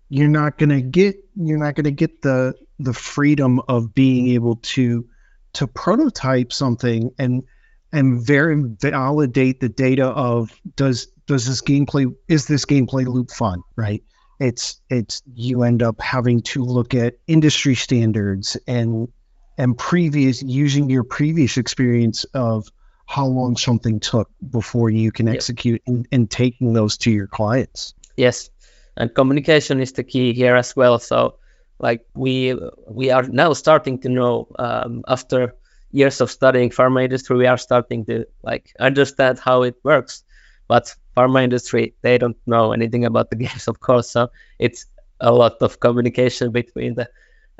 [0.08, 4.56] you're not going to get you're not to get the the freedom of being able
[4.56, 5.08] to
[5.54, 7.44] to prototype something and
[7.92, 13.62] and very validate the data of does does this gameplay is this gameplay loop fun
[13.76, 14.02] right?
[14.40, 19.08] It's it's you end up having to look at industry standards and
[19.58, 22.68] and previous using your previous experience of
[23.06, 25.94] how long something took before you can execute yep.
[25.94, 27.94] and, and taking those to your clients.
[28.16, 28.50] Yes
[28.96, 30.98] and communication is the key here as well.
[30.98, 31.36] So
[31.78, 35.54] like we we are now starting to know um, after
[35.90, 40.24] years of studying pharma industry we are starting to like understand how it works.
[40.68, 44.10] But pharma industry they don't know anything about the games of course.
[44.10, 44.86] So it's
[45.20, 47.08] a lot of communication between the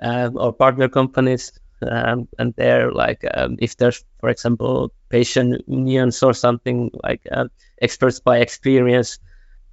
[0.02, 1.52] um, our partner companies
[1.90, 7.46] um, and they're like um, if there's for example patient unions or something like uh,
[7.80, 9.18] experts by experience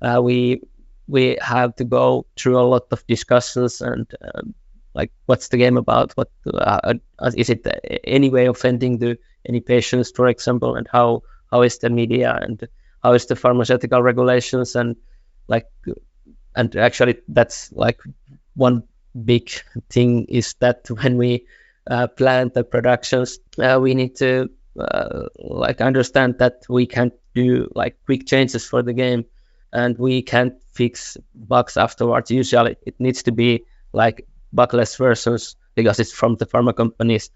[0.01, 0.61] uh, we
[1.07, 4.53] we have to go through a lot of discussions and um,
[4.93, 6.11] like what's the game about?
[6.13, 7.65] What uh, uh, is it
[8.03, 10.75] any way offending to any patients for example?
[10.75, 12.67] And how how is the media and
[13.03, 14.75] how is the pharmaceutical regulations?
[14.75, 14.95] And
[15.47, 15.67] like
[16.55, 17.99] and actually that's like
[18.55, 18.83] one
[19.25, 19.49] big
[19.89, 21.45] thing is that when we
[21.89, 27.71] uh, plan the productions uh, we need to uh, like understand that we can't do
[27.75, 29.25] like quick changes for the game
[29.73, 32.31] and we can't fix bugs afterwards.
[32.31, 37.29] Usually, it needs to be like bugless versions because it's from the pharma companies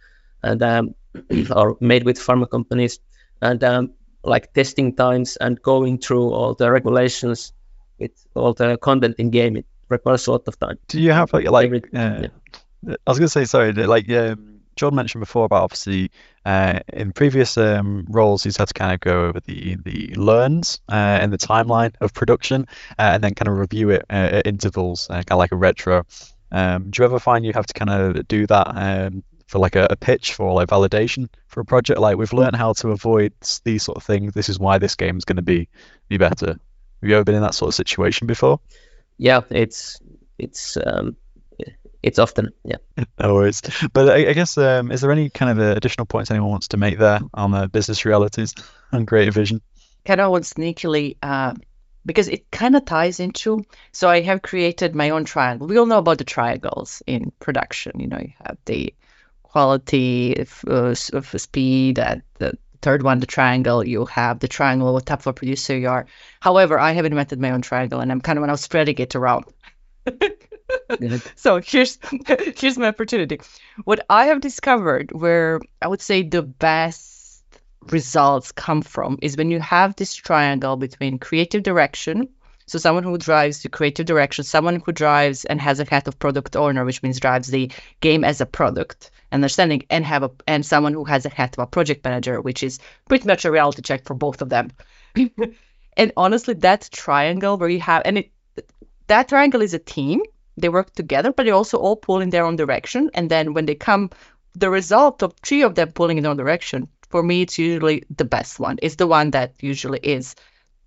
[0.43, 0.95] and um,
[1.55, 2.99] or made with pharma companies
[3.41, 3.91] and um,
[4.23, 7.53] like testing times and going through all the regulations
[7.99, 9.57] with all the content in game.
[9.57, 10.77] It requires a lot of time.
[10.87, 11.71] Do you have like like?
[11.73, 12.27] uh, yeah.
[12.87, 13.73] I was gonna say sorry.
[13.73, 16.11] Like um, mentioned before about obviously
[16.45, 20.81] uh, in previous um, roles he's had to kind of go over the the learns
[20.89, 22.67] uh, and the timeline of production
[22.99, 25.55] uh, and then kind of review it uh, at intervals, uh, kind of like a
[25.55, 26.05] retro.
[26.51, 29.75] Um, do you ever find you have to kind of do that um, for like
[29.75, 31.99] a, a, pitch for like validation for a project?
[31.99, 34.33] Like we've learned how to avoid these sort of things.
[34.33, 35.67] This is why this game is going to be
[36.07, 36.47] be better.
[36.47, 38.59] Have you ever been in that sort of situation before?
[39.17, 39.99] Yeah, it's
[40.37, 41.17] it's um,
[42.05, 42.77] it's often yeah.
[43.19, 43.61] no worries.
[43.91, 46.69] But I, I guess um, is there any kind of uh, additional points anyone wants
[46.69, 48.53] to make there on the business realities
[48.91, 49.61] and creative vision?
[50.05, 51.17] Kind of want sneakily.
[51.21, 51.55] Uh,
[52.05, 55.87] because it kind of ties into so i have created my own triangle we all
[55.87, 58.93] know about the triangles in production you know you have the
[59.41, 64.93] quality of, uh, of speed at the third one the triangle you have the triangle
[64.93, 66.05] what type of producer you are
[66.39, 69.45] however i have invented my own triangle and i'm kind of now spreading it around
[71.35, 71.97] so here's
[72.57, 73.39] here's my opportunity.
[73.83, 77.43] What I have discovered where I would say the best
[77.91, 82.29] results come from is when you have this triangle between creative direction,
[82.67, 86.17] so someone who drives the creative direction, someone who drives and has a hat of
[86.17, 90.65] product owner, which means drives the game as a product, understanding, and have a and
[90.65, 93.83] someone who has a hat of a project manager, which is pretty much a reality
[93.83, 94.71] check for both of them.
[95.97, 98.31] and honestly, that triangle where you have and it
[99.07, 100.21] that triangle is a team.
[100.57, 103.09] They work together, but they also all pull in their own direction.
[103.13, 104.09] And then when they come,
[104.53, 108.03] the result of three of them pulling in their own direction, for me, it's usually
[108.15, 108.77] the best one.
[108.81, 110.35] It's the one that usually is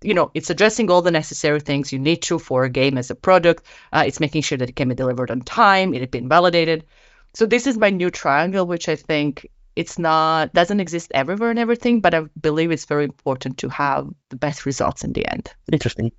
[0.01, 3.11] you know, it's addressing all the necessary things you need to for a game as
[3.11, 3.65] a product.
[3.91, 5.93] Uh, it's making sure that it can be delivered on time.
[5.93, 6.85] It has been validated.
[7.33, 11.59] So this is my new triangle, which I think it's not doesn't exist everywhere and
[11.59, 15.53] everything, but I believe it's very important to have the best results in the end.
[15.71, 16.11] Interesting.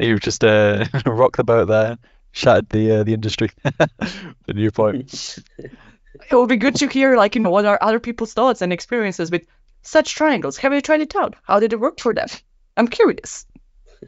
[0.00, 1.98] You've just uh, rocked the boat there,
[2.32, 3.50] shattered the uh, the industry.
[3.64, 5.38] the new point.
[5.58, 8.72] It would be good to hear, like, you know, what are other people's thoughts and
[8.72, 9.46] experiences with
[9.82, 10.56] such triangles.
[10.58, 11.36] Have you tried it out?
[11.42, 12.28] How did it work for them?
[12.76, 13.46] I'm curious.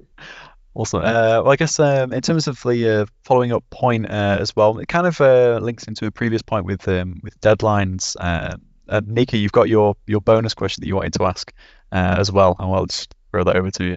[0.74, 1.00] Awesome.
[1.00, 4.54] Uh, well, I guess um, in terms of the uh, following up point uh, as
[4.54, 8.14] well, it kind of uh, links into a previous point with um, with deadlines.
[8.20, 11.52] Uh, Nika, you've got your your bonus question that you wanted to ask
[11.90, 13.96] uh, as well, and I'll just throw that over to you.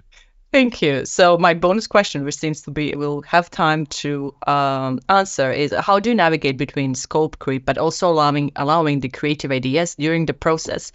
[0.51, 1.05] Thank you.
[1.05, 5.73] So my bonus question, which seems to be we'll have time to um, answer, is
[5.73, 10.25] how do you navigate between scope creep, but also allowing allowing the creative ideas during
[10.25, 10.91] the process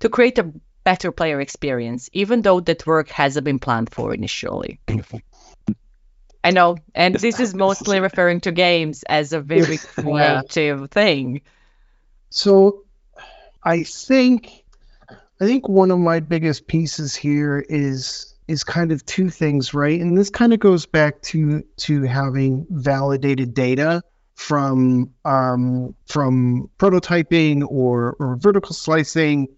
[0.00, 4.80] to create a better player experience, even though that work hasn't been planned for initially.
[6.42, 11.42] I know, and this is mostly referring to games as a very creative thing.
[12.30, 12.82] So,
[13.62, 14.64] I think,
[15.08, 19.98] I think one of my biggest pieces here is is kind of two things, right?
[19.98, 24.02] And this kind of goes back to to having validated data
[24.34, 29.48] from um, from prototyping or, or vertical slicing,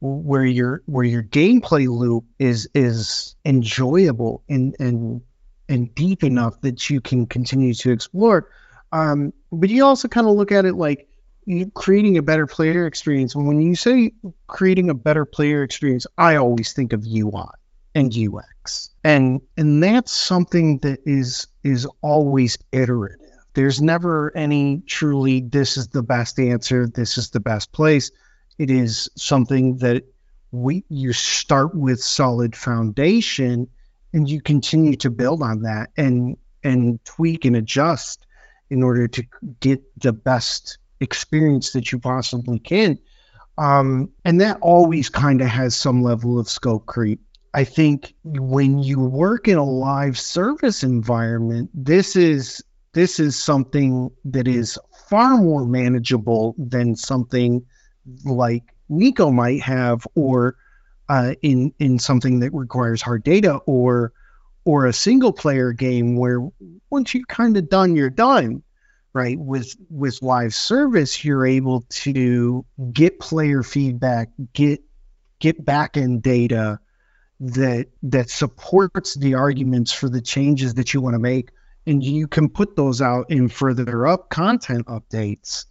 [0.00, 5.22] where your where your gameplay loop is is enjoyable and and
[5.68, 8.50] and deep enough that you can continue to explore.
[8.90, 11.06] Um, but you also kind of look at it like
[11.74, 13.36] creating a better player experience.
[13.36, 14.10] When you say
[14.48, 17.59] creating a better player experience, I always think of UI
[17.94, 18.90] and UX.
[19.04, 23.18] And and that's something that is is always iterative.
[23.54, 28.10] There's never any truly this is the best answer, this is the best place.
[28.58, 30.04] It is something that
[30.52, 33.68] we you start with solid foundation
[34.12, 38.26] and you continue to build on that and and tweak and adjust
[38.68, 39.24] in order to
[39.60, 42.98] get the best experience that you possibly can.
[43.58, 47.20] Um, and that always kind of has some level of scope creep
[47.52, 54.10] I think when you work in a live service environment, this is this is something
[54.24, 54.78] that is
[55.08, 57.64] far more manageable than something
[58.24, 60.56] like Niko might have, or
[61.08, 64.12] uh, in in something that requires hard data, or
[64.64, 66.48] or a single player game where
[66.90, 68.62] once you're kind of done, you're done.
[69.12, 74.84] Right with with live service, you're able to get player feedback, get
[75.40, 76.78] get back end data
[77.40, 81.50] that that supports the arguments for the changes that you want to make
[81.86, 85.64] and you can put those out in further up content updates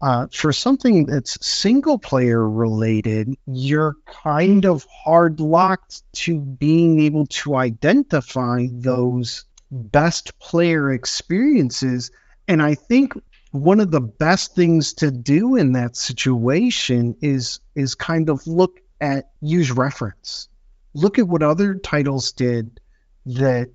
[0.00, 7.26] Uh, for something that's single player related, you're kind of hard locked to being able
[7.26, 12.10] to identify those best player experiences.
[12.46, 13.14] And I think
[13.52, 18.80] one of the best things to do in that situation is is kind of look
[19.00, 20.48] at use reference.
[20.96, 22.80] Look at what other titles did
[23.26, 23.70] that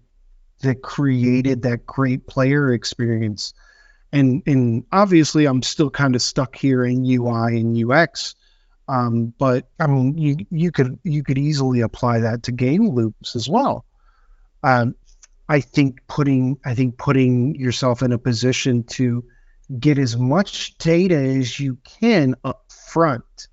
[0.61, 3.53] that created that great player experience.
[4.11, 8.35] And and obviously I'm still kind of stuck here in UI and UX.
[8.87, 13.35] Um, but I mean you you could you could easily apply that to game loops
[13.35, 13.85] as well.
[14.63, 14.95] Um,
[15.47, 19.25] I think putting I think putting yourself in a position to
[19.79, 23.47] get as much data as you can up front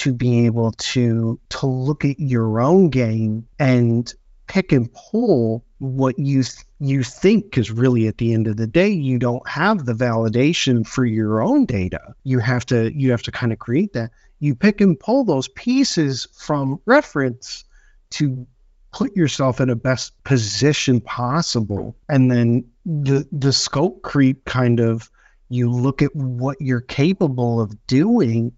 [0.00, 4.14] to be able to to look at your own game and
[4.46, 6.42] pick and pull what you
[6.78, 10.86] you think because really at the end of the day you don't have the validation
[10.86, 12.14] for your own data.
[12.24, 14.10] You have to you have to kind of create that.
[14.38, 17.64] You pick and pull those pieces from reference
[18.12, 18.46] to
[18.92, 21.94] put yourself in a best position possible.
[22.08, 25.10] And then the the scope creep kind of
[25.50, 28.52] you look at what you're capable of doing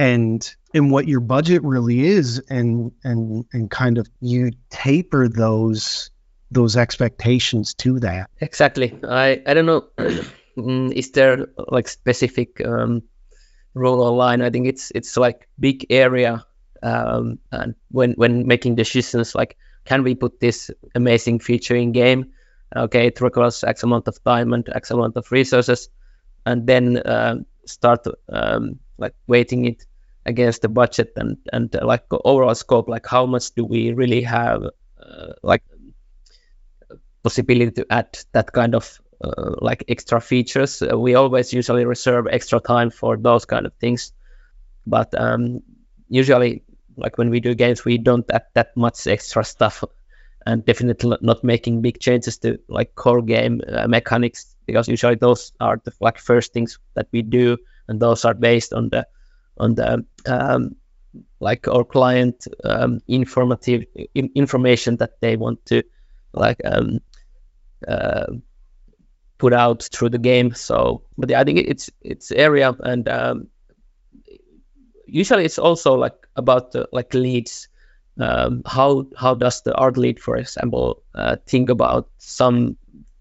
[0.00, 6.10] and and what your budget really is and and and kind of you taper those
[6.50, 8.30] those expectations to that.
[8.40, 8.98] Exactly.
[9.04, 9.82] I i don't know
[10.56, 13.02] mm, is there like specific um
[13.74, 16.44] role online i think it's it's like big area
[16.82, 22.32] um and when when making decisions like can we put this amazing feature in game?
[22.74, 25.88] Okay it requires x amount of time and x amount of resources
[26.46, 27.36] and then uh,
[27.66, 29.86] start um, like waiting it
[30.26, 34.22] against the budget and and uh, like overall scope like how much do we really
[34.22, 34.62] have
[35.00, 35.62] uh, like
[37.22, 40.82] possibility to add that kind of uh, like extra features?
[40.82, 44.12] Uh, we always usually reserve extra time for those kind of things.
[44.86, 45.62] But um,
[46.08, 46.62] usually
[46.96, 49.84] like when we do games we don't add that much extra stuff
[50.46, 55.52] and definitely not making big changes to like core game uh, mechanics because usually those
[55.60, 57.56] are the like first things that we do
[57.88, 59.06] and those are based on the
[59.60, 60.76] on the um,
[61.38, 63.84] like our client um, informative
[64.14, 65.82] in, information that they want to
[66.32, 67.00] like um,
[67.86, 68.26] uh,
[69.38, 70.54] put out through the game.
[70.54, 73.48] So but yeah, i think it's it's area and um,
[75.06, 77.68] usually it's also like about the, like leads.
[78.18, 82.76] Um, how how does the art lead for example uh, think about some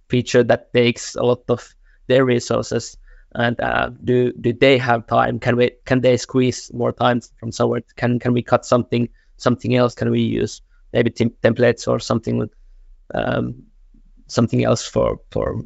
[0.09, 1.73] feature that takes a lot of
[2.07, 2.97] their resources
[3.35, 5.39] and uh, do do they have time?
[5.39, 7.81] Can we can they squeeze more time from somewhere?
[7.95, 9.95] Can can we cut something something else?
[9.95, 10.61] Can we use
[10.93, 12.49] maybe tem- templates or something
[13.13, 13.63] um,
[14.27, 15.61] something else for for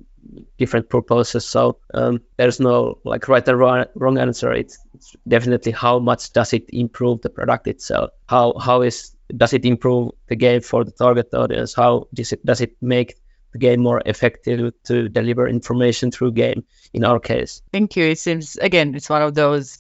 [0.57, 1.45] different purposes?
[1.45, 4.51] So um, there's no like right or wrong, wrong answer.
[4.51, 8.11] It's, it's definitely how much does it improve the product itself?
[8.27, 11.73] How how is does it improve the game for the target audience?
[11.73, 13.15] How does it does it make
[13.53, 17.61] the game more effective to deliver information through game in our case.
[17.71, 18.05] Thank you.
[18.05, 19.79] It seems again it's one of those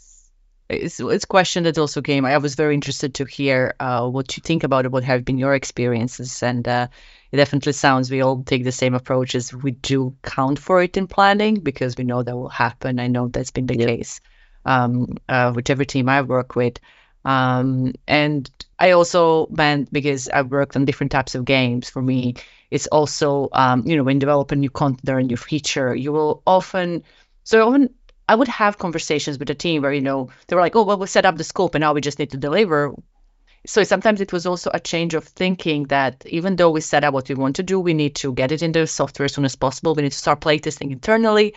[0.69, 2.25] it's, it's a question that also came.
[2.25, 5.37] I was very interested to hear uh, what you think about it what have been
[5.37, 6.87] your experiences and uh,
[7.31, 10.95] it definitely sounds we all take the same approach as we do count for it
[10.97, 12.99] in planning because we know that will happen.
[12.99, 13.87] I know that's been the yeah.
[13.87, 14.21] case
[14.65, 16.79] um, uh, with every team i work with.
[17.25, 21.89] Um, and I also meant because I've worked on different types of games.
[21.89, 22.35] For me,
[22.73, 26.41] it's also um, you know when developing new content or a new feature, you will
[26.47, 27.03] often
[27.43, 27.93] so often
[28.27, 30.97] I would have conversations with a team where you know they were like, oh well,
[30.97, 32.95] we set up the scope and now we just need to deliver.
[33.67, 37.13] So sometimes it was also a change of thinking that even though we set up
[37.13, 39.45] what we want to do, we need to get it into the software as soon
[39.45, 39.93] as possible.
[39.93, 41.53] We need to start playtesting internally.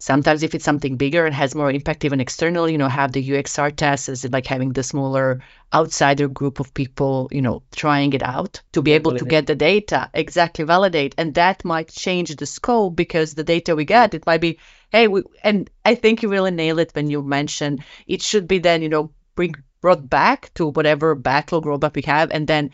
[0.00, 3.22] Sometimes if it's something bigger and has more impact even externally, you know, have the
[3.30, 5.42] UXR test as like having the smaller
[5.74, 9.28] outsider group of people, you know, trying it out to be able validate.
[9.28, 11.14] to get the data, exactly validate.
[11.18, 14.58] And that might change the scope because the data we get, it might be,
[14.90, 18.58] hey, we, and I think you really nail it when you mention it should be
[18.58, 22.70] then, you know, bring brought back to whatever backlog roadmap we have and then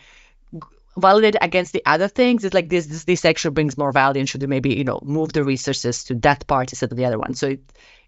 [0.99, 2.45] validate against the other things.
[2.45, 5.33] It's like this, this this actually brings more value and should maybe you know move
[5.33, 7.35] the resources to that part instead of the other one.
[7.35, 7.61] So it,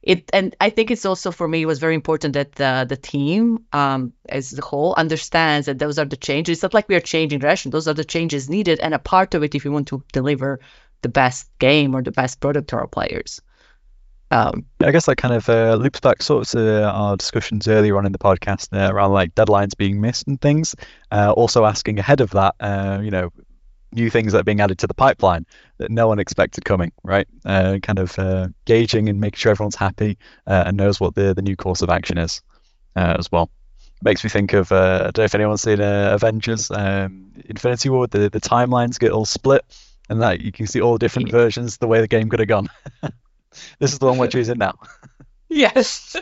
[0.02, 2.96] it and i think it's also for me it was very important that the, the
[2.96, 6.58] team um, as a whole understands that those are the changes.
[6.58, 7.70] It's not like we are changing direction.
[7.70, 8.80] Those are the changes needed.
[8.80, 10.60] And a part of it if you want to deliver
[11.02, 13.40] the best game or the best product to our players
[14.30, 17.96] um, I guess that kind of uh, loops back sort of to our discussions earlier
[17.96, 20.74] on in the podcast uh, around like deadlines being missed and things.
[21.10, 23.30] Uh, also asking ahead of that, uh, you know,
[23.92, 25.46] new things that are being added to the pipeline
[25.78, 27.26] that no one expected coming, right?
[27.44, 31.32] Uh, kind of uh, gauging and making sure everyone's happy uh, and knows what the,
[31.34, 32.42] the new course of action is
[32.96, 33.50] uh, as well.
[34.02, 37.88] Makes me think of, uh, I don't know if anyone's seen uh, Avengers, um, Infinity
[37.88, 39.64] War, the, the timelines get all split
[40.08, 42.48] and that you can see all the different versions the way the game could have
[42.48, 42.68] gone.
[43.78, 44.74] this is the one we're choosing now.
[45.50, 46.14] Yes.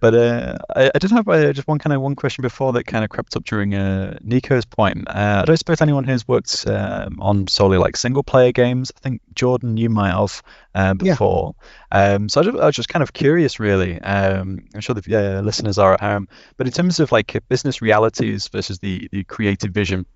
[0.00, 2.86] But uh, I, I, did have uh, just one kind of one question before that
[2.86, 5.08] kind of crept up during uh, Niko's point.
[5.08, 8.92] Uh, I don't suppose anyone who's worked um, on solely like single player games.
[8.96, 10.42] I think Jordan, you might have
[10.74, 11.54] uh, before.
[11.92, 12.14] Yeah.
[12.14, 14.00] Um, so I, just, I, was just kind of curious, really.
[14.00, 17.82] Um, I'm sure the uh, listeners are at home, but in terms of like business
[17.82, 20.06] realities versus the the creative vision,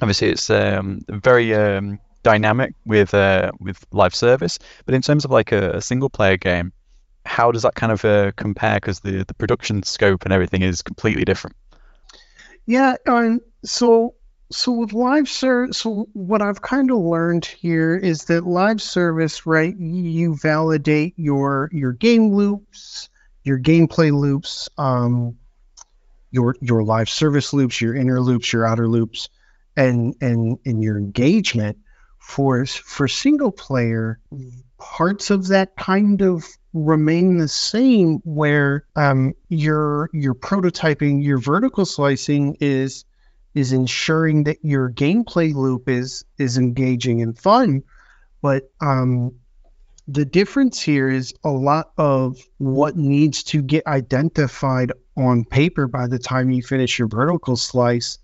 [0.00, 3.12] obviously it's um, very um, dynamic with
[3.60, 4.58] with live service.
[4.84, 6.72] But in terms of like a, a single player game
[7.26, 8.76] how does that kind of uh, compare?
[8.76, 11.56] Because the the production scope and everything is completely different.
[12.66, 12.96] Yeah,
[13.64, 14.14] so
[14.50, 19.46] so with live service, so what I've kind of learned here is that live service,
[19.46, 19.76] right?
[19.76, 23.08] You validate your your game loops,
[23.44, 25.36] your gameplay loops, um,
[26.30, 29.28] your your live service loops, your inner loops, your outer loops,
[29.76, 31.78] and and and your engagement.
[32.26, 34.18] For for single player,
[34.78, 41.86] parts of that kind of remain the same where um, your your prototyping your vertical
[41.86, 43.04] slicing is
[43.54, 47.84] is ensuring that your gameplay loop is is engaging and fun.
[48.42, 49.36] But um,
[50.08, 56.08] the difference here is a lot of what needs to get identified on paper by
[56.08, 58.18] the time you finish your vertical slice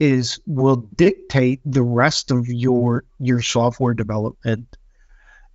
[0.00, 4.76] is will dictate the rest of your your software development.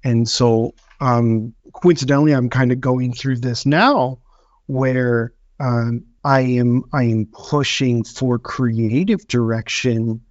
[0.03, 4.19] And so um, coincidentally, I'm kind of going through this now
[4.67, 10.21] where um, I am I am pushing for creative direction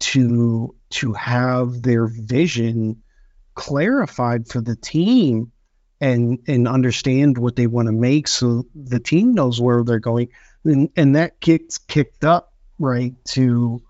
[0.00, 3.02] to to have their vision
[3.54, 5.52] clarified for the team
[6.00, 10.28] and and understand what they want to make so the team knows where they're going.
[10.64, 12.51] And, and that gets kicked up
[12.82, 13.80] right to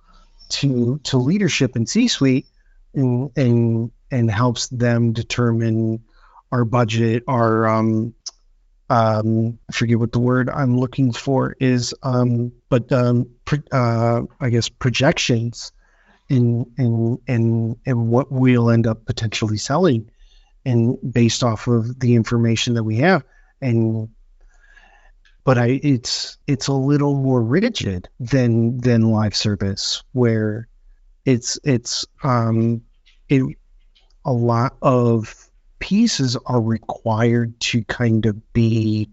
[0.50, 2.46] to to leadership and C-suite
[2.94, 6.04] and and and helps them determine
[6.52, 8.14] our budget, our um,
[8.90, 14.22] um, I forget what the word I'm looking for is, um, but um, pro- uh,
[14.38, 15.72] I guess projections
[16.28, 20.10] in in in in what we'll end up potentially selling,
[20.66, 23.24] and based off of the information that we have,
[23.62, 24.10] and
[25.44, 30.68] but I it's it's a little more rigid than than live service where
[31.24, 32.82] it's it's um
[33.28, 33.42] it
[34.24, 35.34] a lot of
[35.78, 39.10] pieces are required to kind of be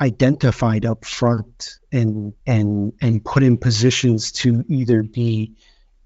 [0.00, 5.54] identified up front and and and put in positions to either be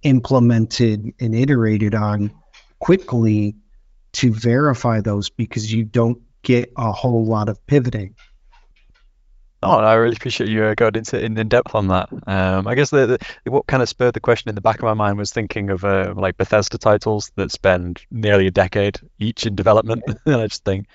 [0.03, 2.31] implemented and iterated on
[2.79, 3.57] quickly
[4.13, 8.15] to verify those because you don't get a whole lot of pivoting
[9.61, 12.09] Oh, I really appreciate you uh, going into in, in depth on that.
[12.29, 14.85] Um, I guess the, the, what kind of spurred the question in the back of
[14.85, 19.47] my mind was thinking of uh, like Bethesda titles that spend nearly a decade each
[19.47, 20.87] in development, and I just think,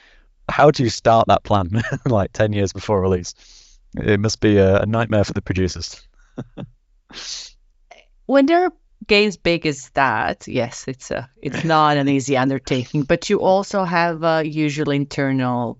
[0.47, 3.35] how do you start that plan like ten years before release?
[3.97, 6.01] It must be a, a nightmare for the producers.
[8.25, 8.73] when there are
[9.05, 13.83] games big as that, yes, it's a it's not an easy undertaking, but you also
[13.83, 15.79] have uh, usual internal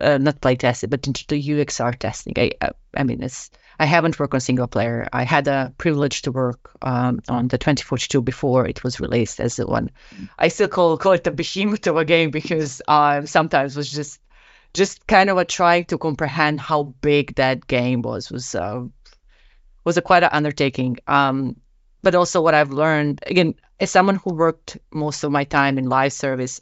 [0.00, 2.34] uh, not play tested, but into the UXR testing.
[2.36, 5.08] I, I, I mean, it's I haven't worked on single player.
[5.12, 9.56] I had a privilege to work um, on the 2042 before it was released as
[9.56, 9.90] the one.
[10.38, 14.20] I still call call it the behemoth of a game because um, sometimes was just
[14.72, 18.84] just kind of a trying to comprehend how big that game was was uh,
[19.84, 20.98] was a quite an undertaking.
[21.06, 21.56] Um,
[22.02, 25.88] but also what I've learned again as someone who worked most of my time in
[25.88, 26.60] live service,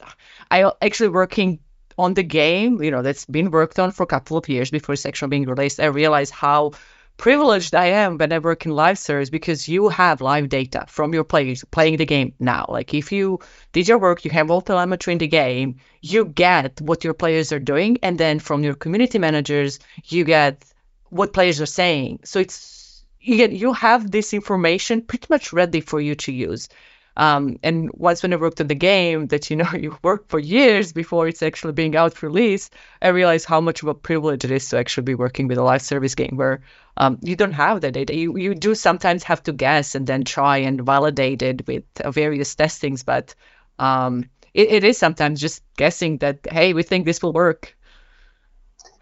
[0.49, 1.59] I actually working
[1.97, 4.93] on the game, you know, that's been worked on for a couple of years before
[4.93, 6.71] it's actually being released, I realized how
[7.17, 11.13] privileged I am when I work in live service because you have live data from
[11.13, 12.65] your players playing the game now.
[12.67, 13.39] Like if you
[13.71, 17.51] did your work, you have all telemetry in the game, you get what your players
[17.51, 20.65] are doing, and then from your community managers, you get
[21.09, 22.21] what players are saying.
[22.23, 26.67] So it's you get you have this information pretty much ready for you to use.
[27.15, 30.39] Um, and once when I worked on the game that you know you work for
[30.39, 34.51] years before it's actually being out released, I realized how much of a privilege it
[34.51, 36.61] is to actually be working with a live service game where
[36.97, 38.15] um, you don't have the data.
[38.15, 42.11] You you do sometimes have to guess and then try and validate it with uh,
[42.11, 43.35] various testings, but
[43.77, 47.75] um, it, it is sometimes just guessing that hey, we think this will work.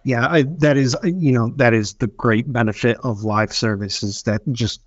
[0.04, 4.42] Yeah, I, that is you know that is the great benefit of live services that
[4.52, 4.82] just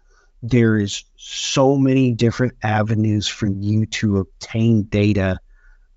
[0.49, 5.39] there is so many different avenues for you to obtain data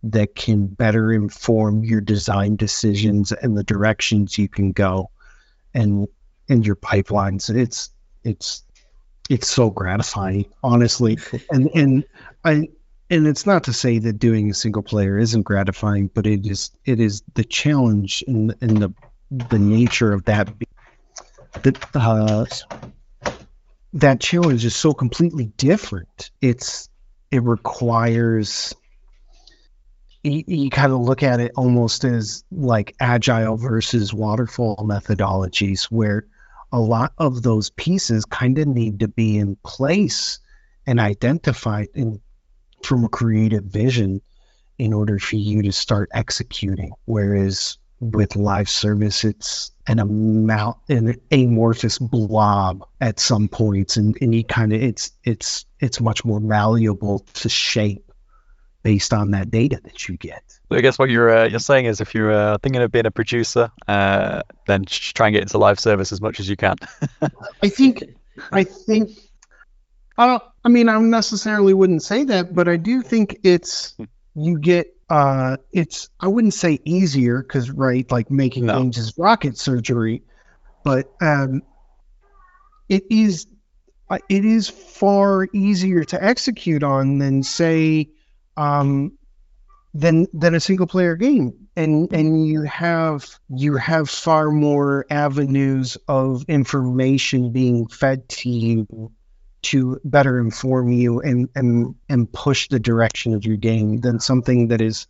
[0.04, 5.10] that can better inform your design decisions and the directions you can go
[5.74, 6.08] and
[6.48, 7.54] in your pipelines.
[7.54, 7.90] It's
[8.24, 8.64] it's
[9.30, 11.18] it's so gratifying honestly.
[11.50, 12.04] And and
[12.46, 12.70] i
[13.10, 16.72] and it's not to say that doing a single player isn't gratifying but it is
[16.86, 18.94] it is the challenge and the
[19.30, 20.50] the nature of that.
[21.64, 22.46] That uh,
[23.98, 26.30] that challenge is so completely different.
[26.40, 26.90] It's
[27.32, 28.76] it requires
[30.24, 36.28] you, you kind of look at it almost as like agile versus waterfall methodologies where
[36.72, 40.40] a lot of those pieces kind of need to be in place
[40.86, 42.22] and identified in
[42.84, 44.22] from a creative vision
[44.78, 51.20] in order for you to start executing whereas with live service it's an amount an
[51.32, 56.40] amorphous blob at some points and, and you kind of it's it's it's much more
[56.40, 58.12] malleable to shape
[58.84, 60.44] based on that data that you get.
[60.70, 63.12] I guess what you're uh, you're saying is if you're uh, thinking of being a
[63.12, 66.76] producer uh, then try and get into live service as much as you can.
[67.64, 68.04] I think
[68.52, 69.12] i think
[70.18, 73.96] i don't i mean i necessarily wouldn't say that but i do think it's
[74.36, 78.80] you get uh, it's I wouldn't say easier because right, like making no.
[78.80, 80.24] games is rocket surgery,
[80.84, 81.62] but um,
[82.90, 83.48] it is
[84.10, 88.10] uh, it is far easier to execute on than say
[88.58, 89.18] um,
[89.94, 95.98] than than a single player game, and and you have you have far more avenues
[96.08, 99.12] of information being fed to you
[99.64, 104.70] to better inform you and and and push the direction of your game than something
[104.70, 105.08] that is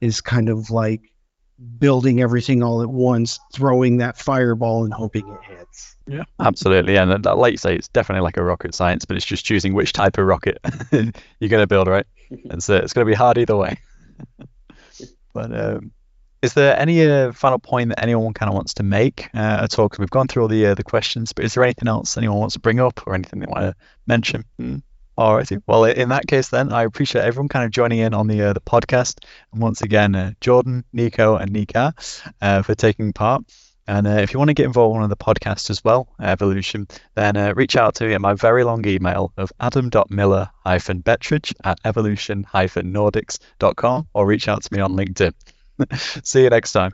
[0.00, 1.02] is kind of like
[1.78, 5.96] building everything all at once, throwing that fireball and hoping it hits.
[6.06, 6.96] Yeah, absolutely.
[6.96, 9.92] And like you say, it's definitely like a rocket science, but it's just choosing which
[9.92, 10.58] type of rocket
[10.92, 12.06] you're going to build, right?
[12.50, 13.78] And so it's going to be hard either way.
[15.34, 15.92] but um,
[16.44, 19.78] is there any uh, final point that anyone kind of wants to make uh, at
[19.78, 19.88] all?
[19.88, 22.38] Because we've gone through all the uh, the questions, but is there anything else anyone
[22.38, 23.74] wants to bring up or anything they want to
[24.06, 24.44] mention?
[24.60, 24.82] Mm.
[25.16, 25.58] All righty.
[25.66, 28.52] Well, in that case, then I appreciate everyone kind of joining in on the uh,
[28.52, 31.94] the podcast, and once again, uh, Jordan, Niko, and Nika
[32.42, 33.44] uh, for taking part.
[33.86, 37.36] And uh, if you want to get involved in the podcast as well, Evolution, then
[37.36, 44.26] uh, reach out to me at my very long email of adam.miller-bettridge at evolution-nordics.com or
[44.26, 45.34] reach out to me on LinkedIn.
[46.24, 46.92] See you next time.